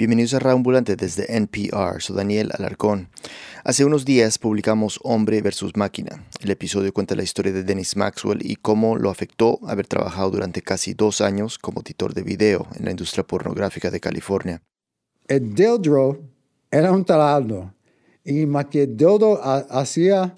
Bienvenidos 0.00 0.32
a 0.32 0.38
Radio 0.38 0.56
Ambulante 0.56 0.96
desde 0.96 1.36
NPR, 1.36 2.00
soy 2.00 2.16
Daniel 2.16 2.52
Alarcón. 2.54 3.10
Hace 3.64 3.84
unos 3.84 4.06
días 4.06 4.38
publicamos 4.38 4.98
Hombre 5.02 5.42
versus 5.42 5.76
Máquina. 5.76 6.24
El 6.40 6.50
episodio 6.50 6.90
cuenta 6.94 7.14
la 7.14 7.22
historia 7.22 7.52
de 7.52 7.64
Dennis 7.64 7.98
Maxwell 7.98 8.40
y 8.42 8.56
cómo 8.56 8.96
lo 8.96 9.10
afectó 9.10 9.60
haber 9.66 9.86
trabajado 9.86 10.30
durante 10.30 10.62
casi 10.62 10.94
dos 10.94 11.20
años 11.20 11.58
como 11.58 11.82
editor 11.82 12.14
de 12.14 12.22
video 12.22 12.66
en 12.78 12.86
la 12.86 12.92
industria 12.92 13.24
pornográfica 13.24 13.90
de 13.90 14.00
California. 14.00 14.62
El 15.28 15.54
dildo 15.54 16.18
era 16.70 16.92
un 16.92 17.04
taladro 17.04 17.74
y 18.24 18.46
más 18.46 18.68
que 18.70 18.84
el 18.84 18.96
dildo 18.96 19.38
hacía... 19.70 20.34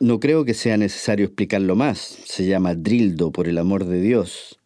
No 0.00 0.18
creo 0.18 0.46
que 0.46 0.54
sea 0.54 0.78
necesario 0.78 1.26
explicarlo 1.26 1.76
más. 1.76 1.98
Se 1.98 2.46
llama 2.46 2.74
Drildo, 2.74 3.32
por 3.32 3.48
el 3.48 3.58
amor 3.58 3.84
de 3.84 4.00
Dios. 4.00 4.58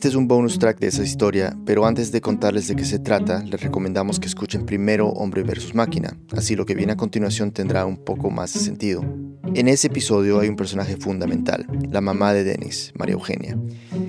Este 0.00 0.08
es 0.08 0.14
un 0.14 0.28
bonus 0.28 0.58
track 0.58 0.78
de 0.78 0.86
esa 0.86 1.02
historia, 1.02 1.54
pero 1.66 1.84
antes 1.84 2.10
de 2.10 2.22
contarles 2.22 2.66
de 2.68 2.74
qué 2.74 2.86
se 2.86 2.98
trata, 2.98 3.44
les 3.44 3.60
recomendamos 3.60 4.18
que 4.18 4.28
escuchen 4.28 4.64
primero 4.64 5.08
Hombre 5.08 5.42
vs. 5.42 5.74
Máquina, 5.74 6.16
así 6.34 6.56
lo 6.56 6.64
que 6.64 6.74
viene 6.74 6.92
a 6.92 6.96
continuación 6.96 7.52
tendrá 7.52 7.84
un 7.84 7.98
poco 7.98 8.30
más 8.30 8.54
de 8.54 8.60
sentido. 8.60 9.04
En 9.52 9.68
ese 9.68 9.88
episodio 9.88 10.40
hay 10.40 10.48
un 10.48 10.56
personaje 10.56 10.96
fundamental, 10.96 11.66
la 11.90 12.00
mamá 12.00 12.32
de 12.32 12.44
Dennis, 12.44 12.94
María 12.96 13.12
Eugenia. 13.12 13.58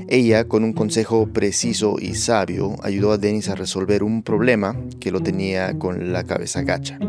Ella, 0.08 0.48
con 0.48 0.64
un 0.64 0.72
consejo 0.72 1.28
preciso 1.28 1.98
y 2.00 2.16
sabio, 2.16 2.78
ayudó 2.84 3.12
a 3.12 3.18
Dennis 3.18 3.50
a 3.50 3.56
resolver 3.56 4.02
un 4.02 4.24
problema 4.24 4.78
que 5.02 5.12
lo 5.12 5.20
tenía 5.20 5.78
con 5.78 6.14
la 6.14 6.24
cabeza 6.24 6.62
gacha. 6.62 7.00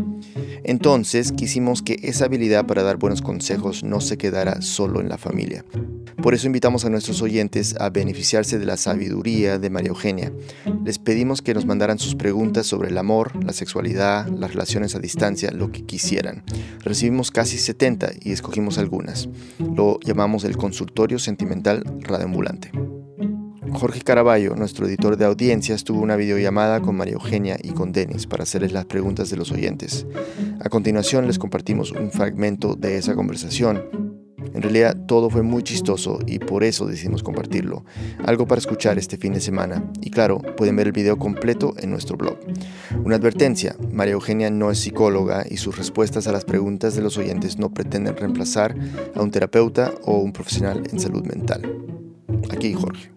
Entonces 0.65 1.33
quisimos 1.33 1.83
que 1.83 1.99
esa 2.03 2.25
habilidad 2.25 2.67
para 2.67 2.83
dar 2.83 2.97
buenos 2.97 3.23
consejos 3.23 3.85
no 3.85 4.01
se 4.01 4.19
quedara 4.19 4.61
solo 4.63 5.01
en 5.01 5.09
la 5.09 5.19
familia. 5.19 5.65
Por 6.23 6.35
eso 6.35 6.47
invitamos 6.47 6.85
a 6.85 6.91
nuestros 6.91 7.21
oyentes 7.21 7.75
a 7.81 7.91
beneficiarse 7.91 8.59
de 8.59 8.67
la 8.67 8.72
sabiduría 8.77 9.59
de 9.59 9.71
María 9.71 9.91
Eugenia. 9.91 10.33
Les 10.85 10.99
pedimos 10.99 11.43
que 11.43 11.55
nos 11.55 11.67
mandaran 11.67 11.99
sus 11.99 12.15
preguntas 12.15 12.67
sobre 12.67 12.91
el 12.91 12.99
amor, 12.99 13.45
la 13.45 13.53
sexualidad, 13.53 14.29
las 14.29 14.53
relaciones 14.53 14.95
a 14.95 14.99
distancia, 14.99 15.51
lo 15.51 15.71
que 15.73 15.85
quisieran. 15.85 16.45
Recibimos 16.81 17.31
casi 17.31 17.59
70 17.59 18.11
y 18.21 18.33
escogimos 18.33 18.79
algunas. 18.79 19.29
Lo 19.59 19.99
llamamos 20.01 20.45
el 20.45 20.57
consultorio 20.57 21.19
sentimental 21.19 21.85
radioambulante. 22.01 22.71
Jorge 23.73 24.03
Caraballo, 24.03 24.55
nuestro 24.55 24.87
editor 24.87 25.17
de 25.17 25.25
audiencias, 25.25 25.85
tuvo 25.85 26.03
una 26.03 26.17
videollamada 26.17 26.81
con 26.81 26.97
María 26.97 27.15
Eugenia 27.15 27.57
y 27.63 27.71
con 27.71 27.93
Denis 27.93 28.27
para 28.27 28.43
hacerles 28.43 28.73
las 28.73 28.85
preguntas 28.85 29.31
de 29.31 29.37
los 29.37 29.51
oyentes. 29.51 30.07
A 30.61 30.69
continuación 30.69 31.27
les 31.27 31.39
compartimos 31.39 31.91
un 31.91 32.11
fragmento 32.11 32.75
de 32.75 32.99
esa 32.99 33.15
conversación 33.15 34.12
en 34.55 34.63
realidad 34.63 34.97
todo 35.07 35.31
fue 35.31 35.43
muy 35.43 35.63
chistoso 35.63 36.19
y 36.27 36.39
por 36.39 36.65
eso 36.65 36.87
decidimos 36.87 37.23
compartirlo. 37.23 37.85
Algo 38.25 38.47
para 38.47 38.59
escuchar 38.59 38.99
este 38.99 39.17
fin 39.17 39.33
de 39.33 39.41
semana. 39.41 39.85
Y 40.01 40.11
claro, 40.11 40.39
pueden 40.39 40.77
ver 40.77 40.89
el 40.89 40.93
video 40.93 41.19
completo 41.19 41.75
en 41.79 41.91
nuestro 41.91 42.17
blog. 42.17 42.39
Una 43.05 43.17
advertencia, 43.17 43.77
María 43.91 44.15
Eugenia 44.15 44.51
no 44.51 44.71
es 44.71 44.79
psicóloga 44.79 45.45
y 45.49 45.57
sus 45.57 45.77
respuestas 45.77 46.27
a 46.27 46.33
las 46.33 46.45
preguntas 46.45 46.95
de 46.95 47.03
los 47.03 47.19
oyentes 47.19 47.59
no 47.59 47.73
pretenden 47.73 48.17
reemplazar 48.17 48.75
a 49.15 49.23
un 49.23 49.31
terapeuta 49.31 49.93
o 50.03 50.19
un 50.19 50.33
profesional 50.33 50.83
en 50.91 51.01
salud 51.01 51.25
mental. 51.25 51.63
Aquí 52.51 52.73
Jorge. 52.75 53.11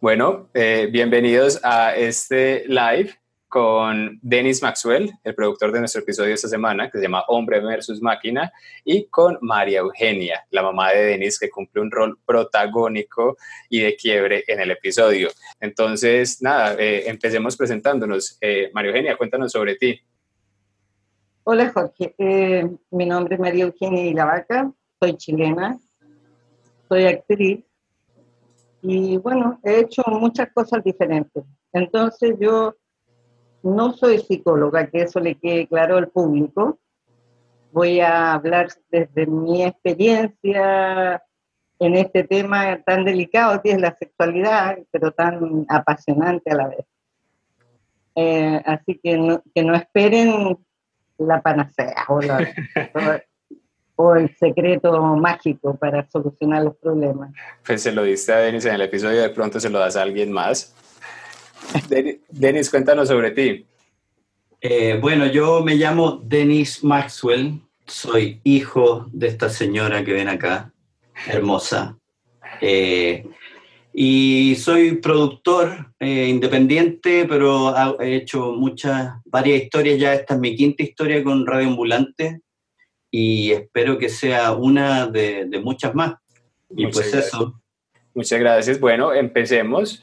Bueno, 0.00 0.48
eh, 0.54 0.88
bienvenidos 0.92 1.58
a 1.64 1.96
este 1.96 2.64
live 2.68 3.18
con 3.58 4.20
Dennis 4.22 4.62
Maxwell, 4.62 5.10
el 5.24 5.34
productor 5.34 5.72
de 5.72 5.80
nuestro 5.80 6.02
episodio 6.02 6.32
esta 6.32 6.46
semana, 6.46 6.88
que 6.88 6.98
se 6.98 7.02
llama 7.02 7.24
Hombre 7.26 7.58
versus 7.58 8.00
Máquina, 8.00 8.52
y 8.84 9.06
con 9.06 9.36
María 9.40 9.80
Eugenia, 9.80 10.46
la 10.50 10.62
mamá 10.62 10.92
de 10.92 11.06
Dennis, 11.06 11.40
que 11.40 11.50
cumple 11.50 11.82
un 11.82 11.90
rol 11.90 12.16
protagónico 12.24 13.36
y 13.68 13.80
de 13.80 13.96
quiebre 13.96 14.44
en 14.46 14.60
el 14.60 14.70
episodio. 14.70 15.30
Entonces, 15.58 16.40
nada, 16.40 16.76
eh, 16.78 17.08
empecemos 17.08 17.56
presentándonos. 17.56 18.38
Eh, 18.40 18.70
María 18.72 18.92
Eugenia, 18.92 19.16
cuéntanos 19.16 19.50
sobre 19.50 19.74
ti. 19.74 20.00
Hola 21.42 21.72
Jorge, 21.74 22.14
eh, 22.16 22.64
mi 22.92 23.06
nombre 23.06 23.34
es 23.34 23.40
María 23.40 23.64
Eugenia 23.64 24.04
Ilavaca, 24.04 24.70
soy 25.00 25.16
chilena, 25.16 25.76
soy 26.88 27.06
actriz 27.06 27.64
y 28.82 29.16
bueno, 29.16 29.58
he 29.64 29.80
hecho 29.80 30.02
muchas 30.06 30.48
cosas 30.52 30.84
diferentes. 30.84 31.42
Entonces 31.72 32.36
yo 32.38 32.76
no 33.62 33.92
soy 33.92 34.18
psicóloga, 34.18 34.88
que 34.88 35.02
eso 35.02 35.20
le 35.20 35.36
quede 35.36 35.66
claro 35.66 35.96
al 35.96 36.08
público. 36.08 36.78
Voy 37.72 38.00
a 38.00 38.32
hablar 38.32 38.68
desde 38.90 39.26
mi 39.26 39.64
experiencia 39.64 41.22
en 41.78 41.94
este 41.94 42.24
tema 42.24 42.80
tan 42.82 43.04
delicado 43.04 43.60
que 43.62 43.72
es 43.72 43.80
la 43.80 43.96
sexualidad, 43.96 44.78
pero 44.90 45.12
tan 45.12 45.66
apasionante 45.68 46.50
a 46.50 46.56
la 46.56 46.68
vez. 46.68 46.86
Eh, 48.14 48.60
así 48.64 48.98
que 49.02 49.16
no, 49.16 49.42
que 49.54 49.62
no 49.62 49.74
esperen 49.76 50.58
la 51.18 51.40
panacea 51.40 52.04
o, 52.08 52.20
el 54.16 54.36
secreto 54.36 55.00
mágico 55.16 55.76
para 55.76 56.08
solucionar 56.08 56.64
los 56.64 56.76
problemas. 56.76 57.32
Pues 57.64 57.82
se 57.82 57.92
lo 57.92 58.02
diste 58.02 58.32
a 58.32 58.38
Denis 58.38 58.64
en 58.64 58.74
el 58.74 58.82
episodio, 58.82 59.22
de 59.22 59.30
pronto 59.30 59.60
se 59.60 59.70
lo 59.70 59.78
das 59.78 59.96
a 59.96 60.02
alguien 60.02 60.32
más. 60.32 60.74
Denis, 62.30 62.70
cuéntanos 62.70 63.08
sobre 63.08 63.30
ti. 63.32 63.66
Eh, 64.60 64.98
bueno, 65.00 65.26
yo 65.26 65.62
me 65.62 65.76
llamo 65.76 66.20
Denis 66.24 66.82
Maxwell, 66.82 67.60
soy 67.86 68.40
hijo 68.44 69.06
de 69.12 69.28
esta 69.28 69.48
señora 69.48 70.04
que 70.04 70.12
ven 70.12 70.28
acá, 70.28 70.72
hermosa. 71.26 71.96
Eh, 72.60 73.24
y 73.92 74.56
soy 74.56 74.96
productor 74.96 75.92
eh, 75.98 76.26
independiente, 76.28 77.26
pero 77.28 77.74
he 78.00 78.16
hecho 78.16 78.52
muchas, 78.52 79.14
varias 79.24 79.62
historias 79.62 79.98
ya. 79.98 80.14
Esta 80.14 80.34
es 80.34 80.40
mi 80.40 80.54
quinta 80.54 80.82
historia 80.82 81.22
con 81.24 81.46
Radio 81.46 81.68
Ambulante 81.68 82.42
y 83.10 83.52
espero 83.52 83.98
que 83.98 84.08
sea 84.08 84.52
una 84.52 85.06
de, 85.06 85.60
muchas 85.62 85.94
más. 85.94 86.14
Y 86.70 86.86
pues 86.88 87.12
eso. 87.14 87.60
Muchas 88.14 88.38
gracias. 88.40 88.80
Bueno, 88.80 89.14
empecemos. 89.14 90.02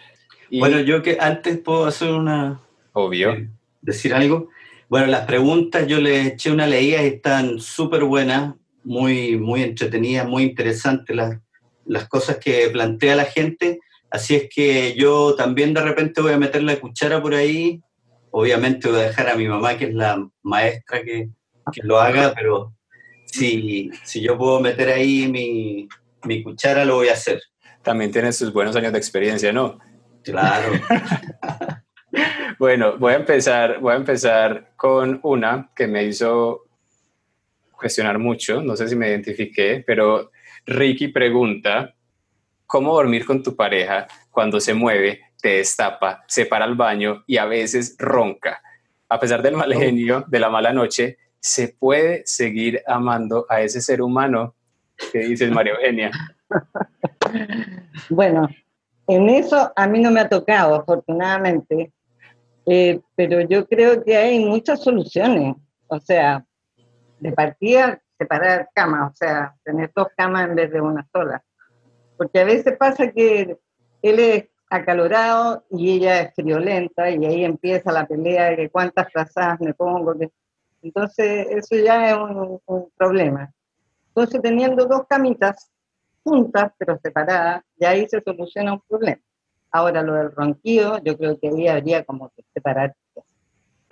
Bueno, 0.51 0.79
yo 0.79 1.01
que 1.01 1.17
antes 1.19 1.57
puedo 1.59 1.85
hacer 1.85 2.11
una... 2.11 2.59
Obvio. 2.93 3.33
Eh, 3.33 3.49
decir 3.81 4.13
algo. 4.13 4.49
Bueno, 4.89 5.07
las 5.07 5.25
preguntas 5.25 5.87
yo 5.87 5.99
les 5.99 6.33
eché 6.33 6.51
una 6.51 6.67
leída 6.67 7.01
y 7.03 7.07
están 7.07 7.59
súper 7.59 8.03
buenas, 8.03 8.55
muy, 8.83 9.37
muy 9.37 9.63
entretenidas, 9.63 10.27
muy 10.27 10.43
interesantes 10.43 11.15
las, 11.15 11.39
las 11.85 12.07
cosas 12.07 12.37
que 12.37 12.69
plantea 12.69 13.15
la 13.15 13.25
gente. 13.25 13.79
Así 14.09 14.35
es 14.35 14.47
que 14.53 14.95
yo 14.95 15.35
también 15.35 15.73
de 15.73 15.81
repente 15.81 16.21
voy 16.21 16.33
a 16.33 16.37
meter 16.37 16.63
la 16.63 16.79
cuchara 16.79 17.21
por 17.21 17.33
ahí. 17.33 17.81
Obviamente 18.31 18.89
voy 18.89 18.99
a 18.99 19.07
dejar 19.07 19.29
a 19.29 19.35
mi 19.35 19.47
mamá, 19.47 19.77
que 19.77 19.85
es 19.85 19.93
la 19.93 20.27
maestra, 20.43 21.01
que, 21.03 21.29
que 21.71 21.81
lo 21.83 21.99
haga, 21.99 22.33
pero 22.35 22.73
si, 23.25 23.89
si 24.03 24.21
yo 24.21 24.37
puedo 24.37 24.59
meter 24.59 24.89
ahí 24.89 25.27
mi, 25.27 25.87
mi 26.23 26.43
cuchara, 26.43 26.85
lo 26.85 26.95
voy 26.95 27.09
a 27.09 27.13
hacer. 27.13 27.41
También 27.81 28.11
tienes 28.11 28.37
sus 28.37 28.53
buenos 28.53 28.75
años 28.75 28.91
de 28.91 28.97
experiencia, 28.97 29.51
¿no? 29.51 29.79
Claro. 30.25 30.73
bueno, 32.59 32.97
voy 32.97 33.13
a 33.13 33.17
empezar, 33.17 33.79
voy 33.79 33.93
a 33.93 33.97
empezar 33.97 34.71
con 34.75 35.19
una 35.23 35.71
que 35.75 35.87
me 35.87 36.03
hizo 36.03 36.65
cuestionar 37.71 38.17
mucho, 38.17 38.61
no 38.61 38.75
sé 38.75 38.87
si 38.87 38.95
me 38.95 39.09
identifiqué, 39.09 39.83
pero 39.85 40.31
Ricky 40.65 41.09
pregunta, 41.09 41.93
¿cómo 42.65 42.93
dormir 42.95 43.25
con 43.25 43.43
tu 43.43 43.55
pareja 43.55 44.07
cuando 44.31 44.59
se 44.59 44.73
mueve, 44.73 45.21
te 45.41 45.57
destapa, 45.57 46.23
se 46.27 46.45
para 46.45 46.65
al 46.65 46.75
baño 46.75 47.23
y 47.27 47.37
a 47.37 47.45
veces 47.45 47.95
ronca? 47.99 48.61
A 49.07 49.19
pesar 49.19 49.43
del 49.43 49.55
mal 49.55 49.73
genio, 49.73 50.25
de 50.27 50.39
la 50.39 50.49
mala 50.49 50.73
noche, 50.73 51.17
¿se 51.39 51.67
puede 51.67 52.23
seguir 52.25 52.81
amando 52.87 53.45
a 53.49 53.61
ese 53.61 53.81
ser 53.81 54.01
humano? 54.01 54.55
¿Qué 55.11 55.19
dices, 55.19 55.51
María 55.51 55.73
Eugenia? 55.73 56.11
Bueno, 58.09 58.49
en 59.07 59.29
eso 59.29 59.71
a 59.75 59.87
mí 59.87 60.01
no 60.01 60.11
me 60.11 60.21
ha 60.21 60.29
tocado, 60.29 60.75
afortunadamente, 60.75 61.93
eh, 62.65 63.01
pero 63.15 63.41
yo 63.41 63.67
creo 63.67 64.03
que 64.03 64.15
hay 64.17 64.43
muchas 64.43 64.81
soluciones. 64.81 65.55
O 65.87 65.99
sea, 65.99 66.43
de 67.19 67.31
partida, 67.31 68.01
separar 68.17 68.69
camas, 68.73 69.11
o 69.11 69.15
sea, 69.15 69.55
tener 69.63 69.91
dos 69.95 70.07
camas 70.17 70.49
en 70.49 70.55
vez 70.55 70.71
de 70.71 70.81
una 70.81 71.07
sola. 71.11 71.43
Porque 72.17 72.39
a 72.39 72.45
veces 72.45 72.75
pasa 72.77 73.11
que 73.11 73.57
él 74.01 74.19
es 74.19 74.45
acalorado 74.69 75.63
y 75.69 75.97
ella 75.97 76.21
es 76.21 76.33
friolenta 76.33 77.09
y 77.09 77.23
ahí 77.25 77.45
empieza 77.45 77.91
la 77.91 78.07
pelea 78.07 78.55
de 78.55 78.69
cuántas 78.69 79.11
frazadas 79.11 79.61
me 79.61 79.73
pongo. 79.73 80.15
Entonces, 80.81 81.47
eso 81.51 81.75
ya 81.75 82.09
es 82.09 82.17
un, 82.17 82.59
un 82.65 82.89
problema. 82.97 83.51
Entonces, 84.07 84.41
teniendo 84.41 84.85
dos 84.85 85.05
camitas, 85.07 85.71
juntas 86.25 86.71
pero 86.77 86.99
separadas, 87.01 87.63
y 87.77 87.85
ahí 87.85 88.07
se 88.09 88.21
soluciona 88.21 88.73
un 88.73 88.81
problema. 88.87 89.21
Ahora 89.71 90.01
lo 90.01 90.13
del 90.15 90.31
ronquido, 90.31 90.97
yo 91.03 91.17
creo 91.17 91.39
que 91.39 91.49
ahí 91.49 91.67
habría 91.67 92.03
como 92.03 92.29
que 92.29 92.43
separar. 92.53 92.95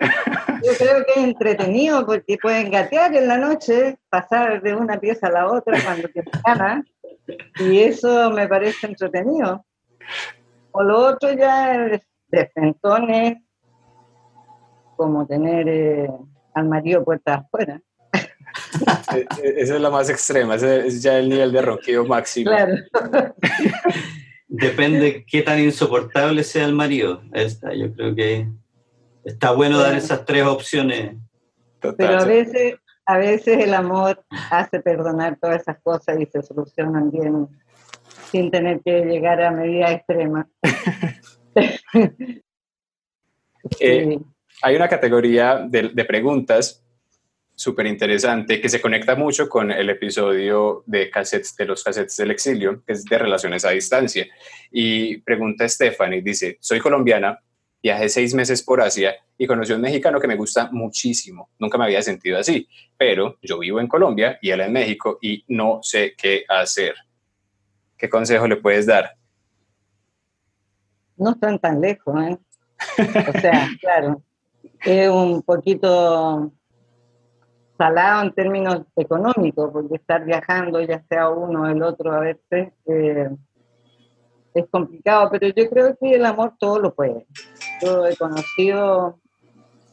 creo 0.78 1.04
que 1.06 1.12
es 1.20 1.24
entretenido 1.28 2.04
porque 2.04 2.36
pueden 2.42 2.70
gatear 2.70 3.14
en 3.14 3.28
la 3.28 3.38
noche, 3.38 3.98
pasar 4.08 4.60
de 4.62 4.74
una 4.74 4.98
pieza 4.98 5.28
a 5.28 5.32
la 5.32 5.46
otra 5.46 5.78
cuando 5.84 6.08
te 6.08 6.24
gana, 6.44 6.84
y 7.60 7.80
eso 7.80 8.30
me 8.30 8.48
parece 8.48 8.88
entretenido. 8.88 9.64
O 10.72 10.82
lo 10.82 10.98
otro 10.98 11.32
ya 11.32 11.86
es 11.86 12.02
de 12.28 12.50
como 14.96 15.26
tener 15.26 15.68
eh, 15.68 16.10
al 16.54 16.68
marido 16.68 17.04
puertas 17.04 17.40
afuera. 17.40 17.80
E, 19.12 19.18
e, 19.18 19.60
esa 19.60 19.74
es 19.74 19.80
la 19.80 19.90
más 19.90 20.08
extrema, 20.08 20.54
ese 20.54 20.86
es 20.86 21.02
ya 21.02 21.18
el 21.18 21.28
nivel 21.28 21.52
de 21.52 21.62
ronquido 21.62 22.04
máximo. 22.04 22.50
Claro. 22.50 22.74
Depende 24.48 25.24
qué 25.26 25.42
tan 25.42 25.58
insoportable 25.58 26.44
sea 26.44 26.64
el 26.64 26.74
marido. 26.74 27.22
Esta, 27.32 27.74
yo 27.74 27.92
creo 27.92 28.14
que 28.14 28.48
está 29.24 29.50
bueno 29.52 29.78
dar 29.78 29.96
esas 29.96 30.24
tres 30.24 30.44
opciones. 30.44 31.16
Pero 31.80 32.18
a 32.18 32.24
veces, 32.24 32.76
a 33.04 33.18
veces 33.18 33.58
el 33.58 33.74
amor 33.74 34.24
hace 34.50 34.80
perdonar 34.80 35.38
todas 35.40 35.62
esas 35.62 35.80
cosas 35.82 36.20
y 36.20 36.26
se 36.26 36.42
solucionan 36.42 37.10
bien 37.10 37.48
sin 38.30 38.50
tener 38.50 38.80
que 38.80 39.04
llegar 39.04 39.42
a 39.42 39.50
medidas 39.50 39.92
extremas. 39.92 40.46
Eh, 43.80 44.18
hay 44.60 44.76
una 44.76 44.88
categoría 44.90 45.66
de, 45.66 45.88
de 45.88 46.04
preguntas 46.04 46.83
súper 47.54 47.86
interesante 47.86 48.60
que 48.60 48.68
se 48.68 48.80
conecta 48.80 49.14
mucho 49.14 49.48
con 49.48 49.70
el 49.70 49.88
episodio 49.90 50.82
de, 50.86 51.10
cassettes, 51.10 51.56
de 51.56 51.66
los 51.66 51.84
cassettes 51.84 52.16
del 52.16 52.32
exilio, 52.32 52.82
que 52.84 52.94
es 52.94 53.04
de 53.04 53.18
relaciones 53.18 53.64
a 53.64 53.70
distancia. 53.70 54.26
Y 54.70 55.18
pregunta 55.18 55.68
Stephanie, 55.68 56.22
dice, 56.22 56.58
soy 56.60 56.80
colombiana, 56.80 57.38
viajé 57.82 58.08
seis 58.08 58.34
meses 58.34 58.62
por 58.62 58.80
Asia 58.80 59.14
y 59.38 59.46
conocí 59.46 59.72
a 59.72 59.76
un 59.76 59.82
mexicano 59.82 60.20
que 60.20 60.26
me 60.26 60.36
gusta 60.36 60.68
muchísimo. 60.72 61.50
Nunca 61.58 61.78
me 61.78 61.84
había 61.84 62.02
sentido 62.02 62.38
así, 62.38 62.68
pero 62.96 63.38
yo 63.42 63.58
vivo 63.58 63.80
en 63.80 63.88
Colombia 63.88 64.38
y 64.42 64.50
él 64.50 64.60
en 64.60 64.72
México 64.72 65.18
y 65.20 65.44
no 65.48 65.80
sé 65.82 66.14
qué 66.16 66.44
hacer. 66.48 66.94
¿Qué 67.96 68.08
consejo 68.08 68.48
le 68.48 68.56
puedes 68.56 68.86
dar? 68.86 69.12
No 71.16 71.30
están 71.30 71.58
tan 71.60 71.80
lejos, 71.80 72.14
¿eh? 72.22 72.38
O 73.28 73.40
sea, 73.40 73.68
claro, 73.80 74.22
es 74.84 75.08
un 75.08 75.42
poquito 75.42 76.52
salado 77.76 78.22
en 78.22 78.32
términos 78.32 78.82
económicos, 78.96 79.70
porque 79.72 79.96
estar 79.96 80.24
viajando, 80.24 80.80
ya 80.80 81.02
sea 81.08 81.28
uno 81.30 81.62
o 81.62 81.66
el 81.66 81.82
otro, 81.82 82.12
a 82.12 82.20
veces 82.20 82.72
eh, 82.86 83.30
es 84.54 84.66
complicado, 84.70 85.28
pero 85.30 85.48
yo 85.48 85.68
creo 85.68 85.96
que 85.96 86.12
el 86.12 86.24
amor 86.24 86.54
todo 86.58 86.78
lo 86.78 86.94
puede. 86.94 87.26
Yo 87.82 88.06
he 88.06 88.16
conocido, 88.16 89.18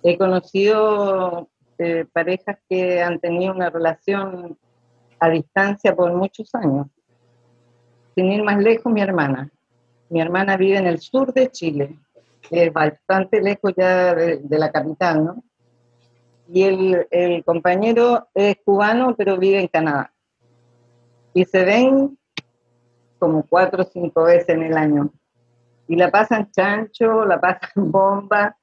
he 0.03 0.17
conocido 0.17 1.49
eh, 1.79 2.05
parejas 2.11 2.59
que 2.69 3.01
han 3.01 3.19
tenido 3.19 3.53
una 3.53 3.69
relación 3.69 4.57
a 5.19 5.29
distancia 5.29 5.95
por 5.95 6.13
muchos 6.13 6.53
años. 6.53 6.87
Sin 8.15 8.31
ir 8.31 8.43
más 8.43 8.59
lejos, 8.59 8.91
mi 8.91 9.01
hermana. 9.01 9.49
Mi 10.09 10.21
hermana 10.21 10.57
vive 10.57 10.77
en 10.77 10.87
el 10.87 10.99
sur 10.99 11.33
de 11.33 11.49
Chile, 11.49 11.97
es 12.49 12.71
bastante 12.73 13.41
lejos 13.41 13.73
ya 13.77 14.13
de 14.13 14.59
la 14.59 14.71
capital, 14.71 15.23
¿no? 15.23 15.43
Y 16.53 16.63
el, 16.63 17.07
el, 17.11 17.43
compañero 17.43 18.27
es 18.33 18.57
cubano, 18.65 19.15
pero 19.15 19.37
vive 19.37 19.59
en 19.59 19.67
Canadá. 19.67 20.13
Y 21.33 21.45
se 21.45 21.63
ven 21.63 22.17
como 23.19 23.45
cuatro 23.47 23.83
o 23.83 23.85
cinco 23.85 24.23
veces 24.23 24.49
en 24.49 24.63
el 24.63 24.77
año. 24.77 25.11
Y 25.87 25.95
la 25.95 26.11
pasan 26.11 26.51
chancho, 26.51 27.25
la 27.25 27.39
pasan 27.39 27.69
bomba, 27.91 28.57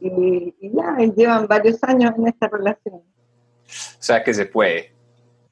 y, 0.00 0.54
ya, 0.60 0.96
y 0.98 1.12
llevan 1.12 1.46
varios 1.46 1.82
años 1.82 2.12
en 2.18 2.26
esta 2.26 2.48
relación. 2.48 2.96
O 2.96 3.02
sea 3.98 4.22
que 4.22 4.34
se 4.34 4.44
puede. 4.44 4.92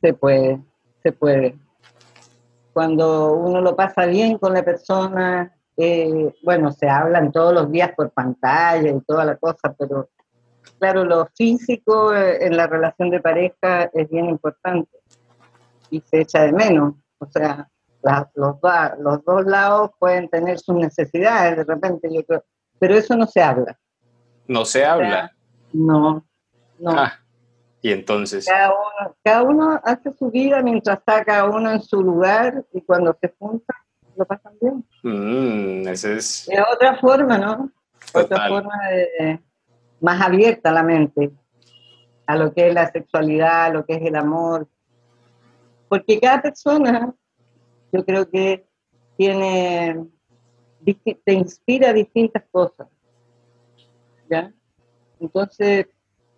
Se 0.01 0.13
puede, 0.13 0.61
se 1.03 1.13
puede. 1.13 1.57
Cuando 2.73 3.35
uno 3.35 3.61
lo 3.61 3.75
pasa 3.75 4.05
bien 4.07 4.39
con 4.39 4.53
la 4.53 4.63
persona, 4.63 5.57
eh, 5.77 6.35
bueno, 6.43 6.71
se 6.73 6.89
hablan 6.89 7.33
todos 7.33 7.55
los 7.55 7.71
días 7.71 7.93
por 7.97 8.11
pantalla 8.11 8.91
y 8.91 9.01
toda 9.03 9.25
la 9.25 9.37
cosa, 9.37 9.75
pero 9.79 10.11
claro, 10.79 11.05
lo 11.05 11.27
físico 11.37 12.15
eh, 12.15 12.45
en 12.47 12.57
la 12.57 12.67
relación 12.67 13.11
de 13.11 13.21
pareja 13.21 13.91
es 13.93 14.09
bien 14.11 14.27
importante 14.27 14.99
y 15.91 16.01
se 16.01 16.21
echa 16.21 16.43
de 16.43 16.53
menos. 16.53 16.95
O 17.19 17.27
sea, 17.27 17.69
los, 18.35 18.57
los 18.99 19.25
dos 19.25 19.45
lados 19.45 19.91
pueden 19.99 20.29
tener 20.29 20.59
sus 20.59 20.75
necesidades 20.75 21.57
de 21.57 21.65
repente, 21.65 22.09
yo 22.13 22.25
creo, 22.25 22.45
pero 22.79 22.95
eso 22.97 23.17
no 23.17 23.27
se 23.27 23.43
habla. 23.43 23.79
No 24.49 24.65
se 24.65 24.85
habla. 24.85 25.31
no, 25.73 26.25
no. 26.79 26.91
Ah, 26.91 27.13
y 27.81 27.93
entonces. 27.93 28.47
Cada 29.23 29.43
uno, 29.43 29.81
hace 29.85 30.13
su 30.13 30.31
vida 30.31 30.63
mientras 30.63 30.99
está 30.99 31.25
cada 31.25 31.45
uno 31.45 31.73
en 31.73 31.83
su 31.83 32.03
lugar 32.03 32.65
y 32.73 32.81
cuando 32.83 33.17
se 33.21 33.35
junta 33.39 33.75
lo 34.17 34.25
pasan 34.25 34.53
bien. 34.61 34.85
Mm, 35.03 35.89
ese 35.89 36.17
es... 36.17 36.49
es 36.49 36.61
otra 36.73 36.97
forma, 36.99 37.39
¿no? 37.39 37.71
Otra 38.15 38.49
forma 38.49 38.75
de, 38.91 39.41
más 40.03 40.21
abierta 40.21 40.73
la 40.73 40.83
mente 40.83 41.31
a 42.27 42.37
lo 42.37 42.53
que 42.53 42.69
es 42.69 42.75
la 42.75 42.91
sexualidad, 42.91 43.67
a 43.67 43.71
lo 43.71 43.87
que 43.87 43.95
es 43.95 44.03
el 44.03 44.17
amor. 44.17 44.69
Porque 45.89 46.21
cada 46.21 46.43
persona, 46.43 47.15
yo 47.93 48.05
creo 48.05 48.29
que 48.29 48.67
tiene, 49.17 50.07
te 51.25 51.33
inspira 51.33 51.93
distintas 51.93 52.43
cosas. 52.51 52.89
¿Ya? 54.31 54.53
Entonces, 55.21 55.87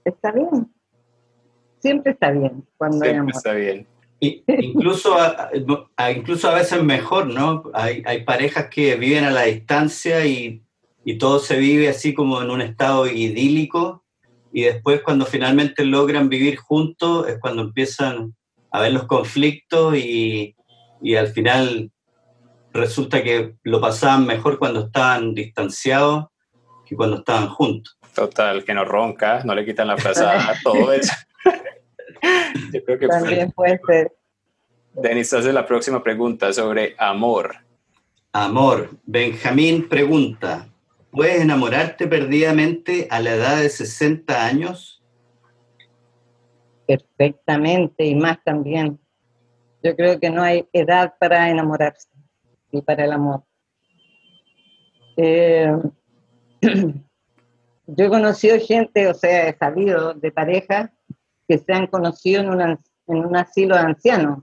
está 0.05 0.33
bien. 0.33 0.73
Siempre 1.79 2.13
está 2.13 2.31
bien 2.31 2.67
cuando 2.77 2.99
Siempre 2.99 3.11
hay 3.11 3.17
amor. 3.19 3.33
está 3.35 3.53
bien. 3.53 3.87
incluso, 4.21 5.17
a, 5.17 6.11
incluso 6.11 6.49
a 6.49 6.55
veces 6.55 6.83
mejor, 6.83 7.27
¿no? 7.27 7.71
Hay, 7.73 8.03
hay 8.07 8.25
parejas 8.25 8.69
que 8.69 8.97
viven 8.97 9.25
a 9.25 9.31
la 9.31 9.43
distancia 9.43 10.27
y 10.27 10.64
y 11.05 11.19
todo 11.19 11.39
se 11.39 11.59
vive 11.59 11.89
así 11.89 12.15
como 12.15 12.41
en 12.43 12.51
un 12.51 12.61
estado 12.61 13.07
idílico 13.07 14.05
y 14.53 14.63
después 14.63 15.03
cuando 15.03 15.27
finalmente 15.27 15.85
logran 15.85 16.29
vivir 16.29 16.57
juntos 16.57 17.29
es 17.29 17.39
cuando 17.39 17.63
empiezan 17.63 18.35
a 18.71 18.81
ver 18.81 18.93
los 18.93 19.05
conflictos 19.07 19.97
y, 19.97 20.57
y 21.03 21.17
al 21.17 21.29
final 21.29 21.91
resulta 22.73 23.23
que 23.23 23.55
lo 23.63 23.81
pasaban 23.81 24.27
mejor 24.27 24.59
cuando 24.59 24.87
estaban 24.87 25.35
distanciados 25.35 26.27
que 26.87 26.97
cuando 26.97 27.19
estaban 27.19 27.49
juntos. 27.49 27.97
Total, 28.15 28.65
que 28.65 28.75
no 28.75 28.85
ronca, 28.85 29.43
no 29.45 29.55
le 29.55 29.65
quitan 29.65 29.89
la 29.89 29.97
frazada, 29.97 30.55
todo 30.63 30.93
eso. 30.93 31.13
Yo 32.73 32.85
creo 32.85 32.99
que 32.99 33.09
También 33.09 33.51
puede 33.53 33.81
ser. 33.87 34.13
Denis, 34.93 35.33
hace 35.33 35.53
la 35.53 35.67
próxima 35.67 36.03
pregunta 36.03 36.53
sobre 36.53 36.95
amor. 36.99 37.57
Amor. 38.33 38.91
Benjamín 39.05 39.89
pregunta, 39.89 40.69
¿Puedes 41.15 41.43
enamorarte 41.43 42.09
perdidamente 42.09 43.07
a 43.09 43.21
la 43.21 43.35
edad 43.35 43.59
de 43.59 43.69
60 43.69 44.45
años? 44.45 45.01
Perfectamente, 46.89 48.05
y 48.05 48.17
más 48.17 48.43
también. 48.43 48.99
Yo 49.85 49.95
creo 49.95 50.19
que 50.19 50.31
no 50.31 50.43
hay 50.43 50.69
edad 50.73 51.15
para 51.21 51.49
enamorarse 51.51 52.09
y 52.73 52.83
para 52.83 53.05
el 53.05 53.13
amor. 53.13 53.45
Eh, 55.17 55.73
yo 57.87 58.05
he 58.05 58.09
conocido 58.09 58.59
gente, 58.59 59.07
o 59.07 59.15
sea, 59.15 59.49
he 59.49 59.57
sabido 59.57 60.15
de 60.15 60.33
parejas 60.33 60.91
que 61.47 61.59
se 61.59 61.73
han 61.73 61.87
conocido 61.87 62.43
en, 62.43 62.61
en 63.07 63.17
un 63.25 63.37
asilo 63.37 63.77
de 63.77 63.83
ancianos, 63.83 64.43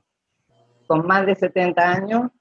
con 0.87 1.05
más 1.05 1.25
de 1.25 1.35
70 1.35 1.91
años, 1.91 2.31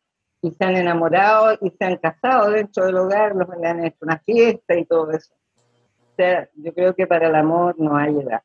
y 0.42 0.50
se 0.50 0.64
han 0.64 0.76
enamorado 0.76 1.58
y 1.60 1.70
se 1.70 1.84
han 1.84 1.96
casado 1.96 2.50
dentro 2.50 2.86
del 2.86 2.96
hogar, 2.96 3.34
los 3.34 3.48
le 3.60 3.68
han 3.68 3.84
hecho 3.84 3.98
una 4.02 4.18
fiesta 4.20 4.76
y 4.76 4.84
todo 4.84 5.10
eso. 5.10 5.34
O 6.12 6.14
sea, 6.16 6.48
yo 6.54 6.72
creo 6.72 6.94
que 6.94 7.06
para 7.06 7.28
el 7.28 7.34
amor 7.34 7.74
no 7.78 7.96
hay 7.96 8.18
edad. 8.18 8.42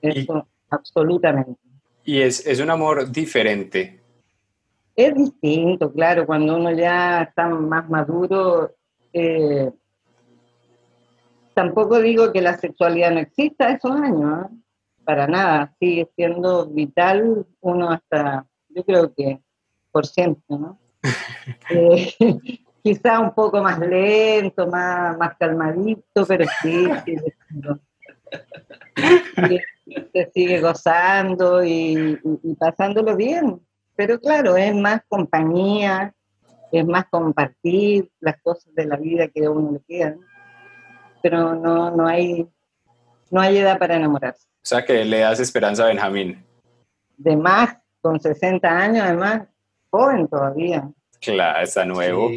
Eso, 0.00 0.46
absolutamente. 0.70 1.60
Y 2.04 2.20
es, 2.20 2.46
es 2.46 2.60
un 2.60 2.70
amor 2.70 3.10
diferente. 3.10 4.00
Es 4.94 5.14
distinto, 5.14 5.92
claro, 5.92 6.26
cuando 6.26 6.56
uno 6.56 6.72
ya 6.72 7.22
está 7.22 7.48
más 7.48 7.88
maduro. 7.88 8.74
Eh, 9.12 9.70
tampoco 11.54 12.00
digo 12.00 12.32
que 12.32 12.42
la 12.42 12.56
sexualidad 12.58 13.12
no 13.12 13.20
exista 13.20 13.70
esos 13.70 13.92
años, 13.92 14.46
¿eh? 14.46 14.54
para 15.04 15.26
nada, 15.26 15.74
sigue 15.80 16.06
siendo 16.14 16.66
vital 16.66 17.46
uno 17.60 17.90
hasta, 17.90 18.46
yo 18.68 18.84
creo 18.84 19.14
que 19.14 19.40
por 19.90 20.06
siempre, 20.06 20.44
¿no? 20.48 20.78
Eh, 21.70 22.14
quizá 22.82 23.20
un 23.20 23.34
poco 23.34 23.62
más 23.62 23.78
lento, 23.78 24.66
más, 24.66 25.16
más 25.18 25.36
calmadito, 25.36 26.26
pero 26.26 26.44
sí, 26.62 26.88
se 30.12 30.30
sigue 30.32 30.60
gozando 30.60 31.64
y, 31.64 32.18
pasándolo 32.58 33.16
bien. 33.16 33.60
Pero 33.96 34.20
claro, 34.20 34.56
es 34.56 34.74
más 34.74 35.02
compañía, 35.08 36.14
es 36.70 36.86
más 36.86 37.06
compartir 37.10 38.10
las 38.20 38.40
cosas 38.40 38.72
de 38.74 38.86
la 38.86 38.96
vida 38.96 39.28
que 39.28 39.44
a 39.44 39.50
uno 39.50 39.72
le 39.72 39.80
quedan. 39.86 40.20
Pero 41.22 41.54
no, 41.54 41.90
no, 41.90 42.06
hay, 42.06 42.48
no 43.30 43.40
hay 43.40 43.58
edad 43.58 43.78
para 43.78 43.96
enamorarse. 43.96 44.46
O 44.62 44.66
sea 44.68 44.84
que 44.84 45.04
le 45.04 45.20
das 45.20 45.40
esperanza 45.40 45.84
a 45.84 45.88
Benjamín. 45.88 46.44
De 47.16 47.36
más, 47.36 47.76
con 48.00 48.20
60 48.20 48.68
años, 48.68 49.04
además, 49.04 49.48
joven 49.90 50.28
todavía. 50.28 50.90
Claro, 51.20 51.62
está 51.62 51.84
nuevo. 51.84 52.30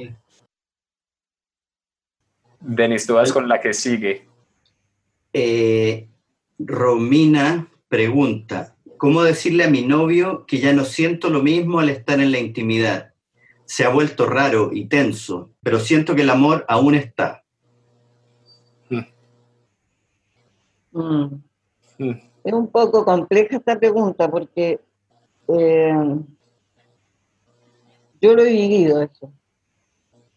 Denis, 2.60 3.08
tú 3.08 3.15
vas 3.15 3.31
con 3.31 3.48
la 3.48 3.60
que 3.60 3.74
sigue. 3.74 4.27
Eh, 5.34 6.08
Romina 6.60 7.67
pregunta, 7.88 8.75
¿cómo 8.98 9.24
decirle 9.24 9.63
a 9.63 9.70
mi 9.70 9.86
novio 9.86 10.46
que 10.46 10.60
ya 10.60 10.74
no 10.74 10.86
siento 10.86 11.29
lo 11.29 11.41
mismo 11.41 11.79
al 11.79 11.89
estar 11.89 12.20
en 12.20 12.31
la 12.31 12.39
intimidad? 12.39 13.13
Se 13.65 13.84
ha 13.84 13.89
vuelto 13.89 14.25
raro 14.27 14.72
y 14.74 14.86
tenso, 14.86 15.51
pero 15.63 15.79
siento 15.79 16.15
que 16.15 16.22
el 16.22 16.29
amor 16.29 16.65
aún 16.67 16.96
está. 16.96 17.43
Mm. 20.91 21.41
Mm. 21.98 22.12
Es 22.43 22.53
un 22.53 22.67
poco 22.67 23.05
compleja 23.05 23.58
esta 23.58 23.79
pregunta 23.79 24.29
porque 24.29 24.79
eh, 25.48 25.93
yo 28.21 28.35
lo 28.35 28.43
he 28.43 28.51
vivido 28.51 29.01
eso. 29.01 29.33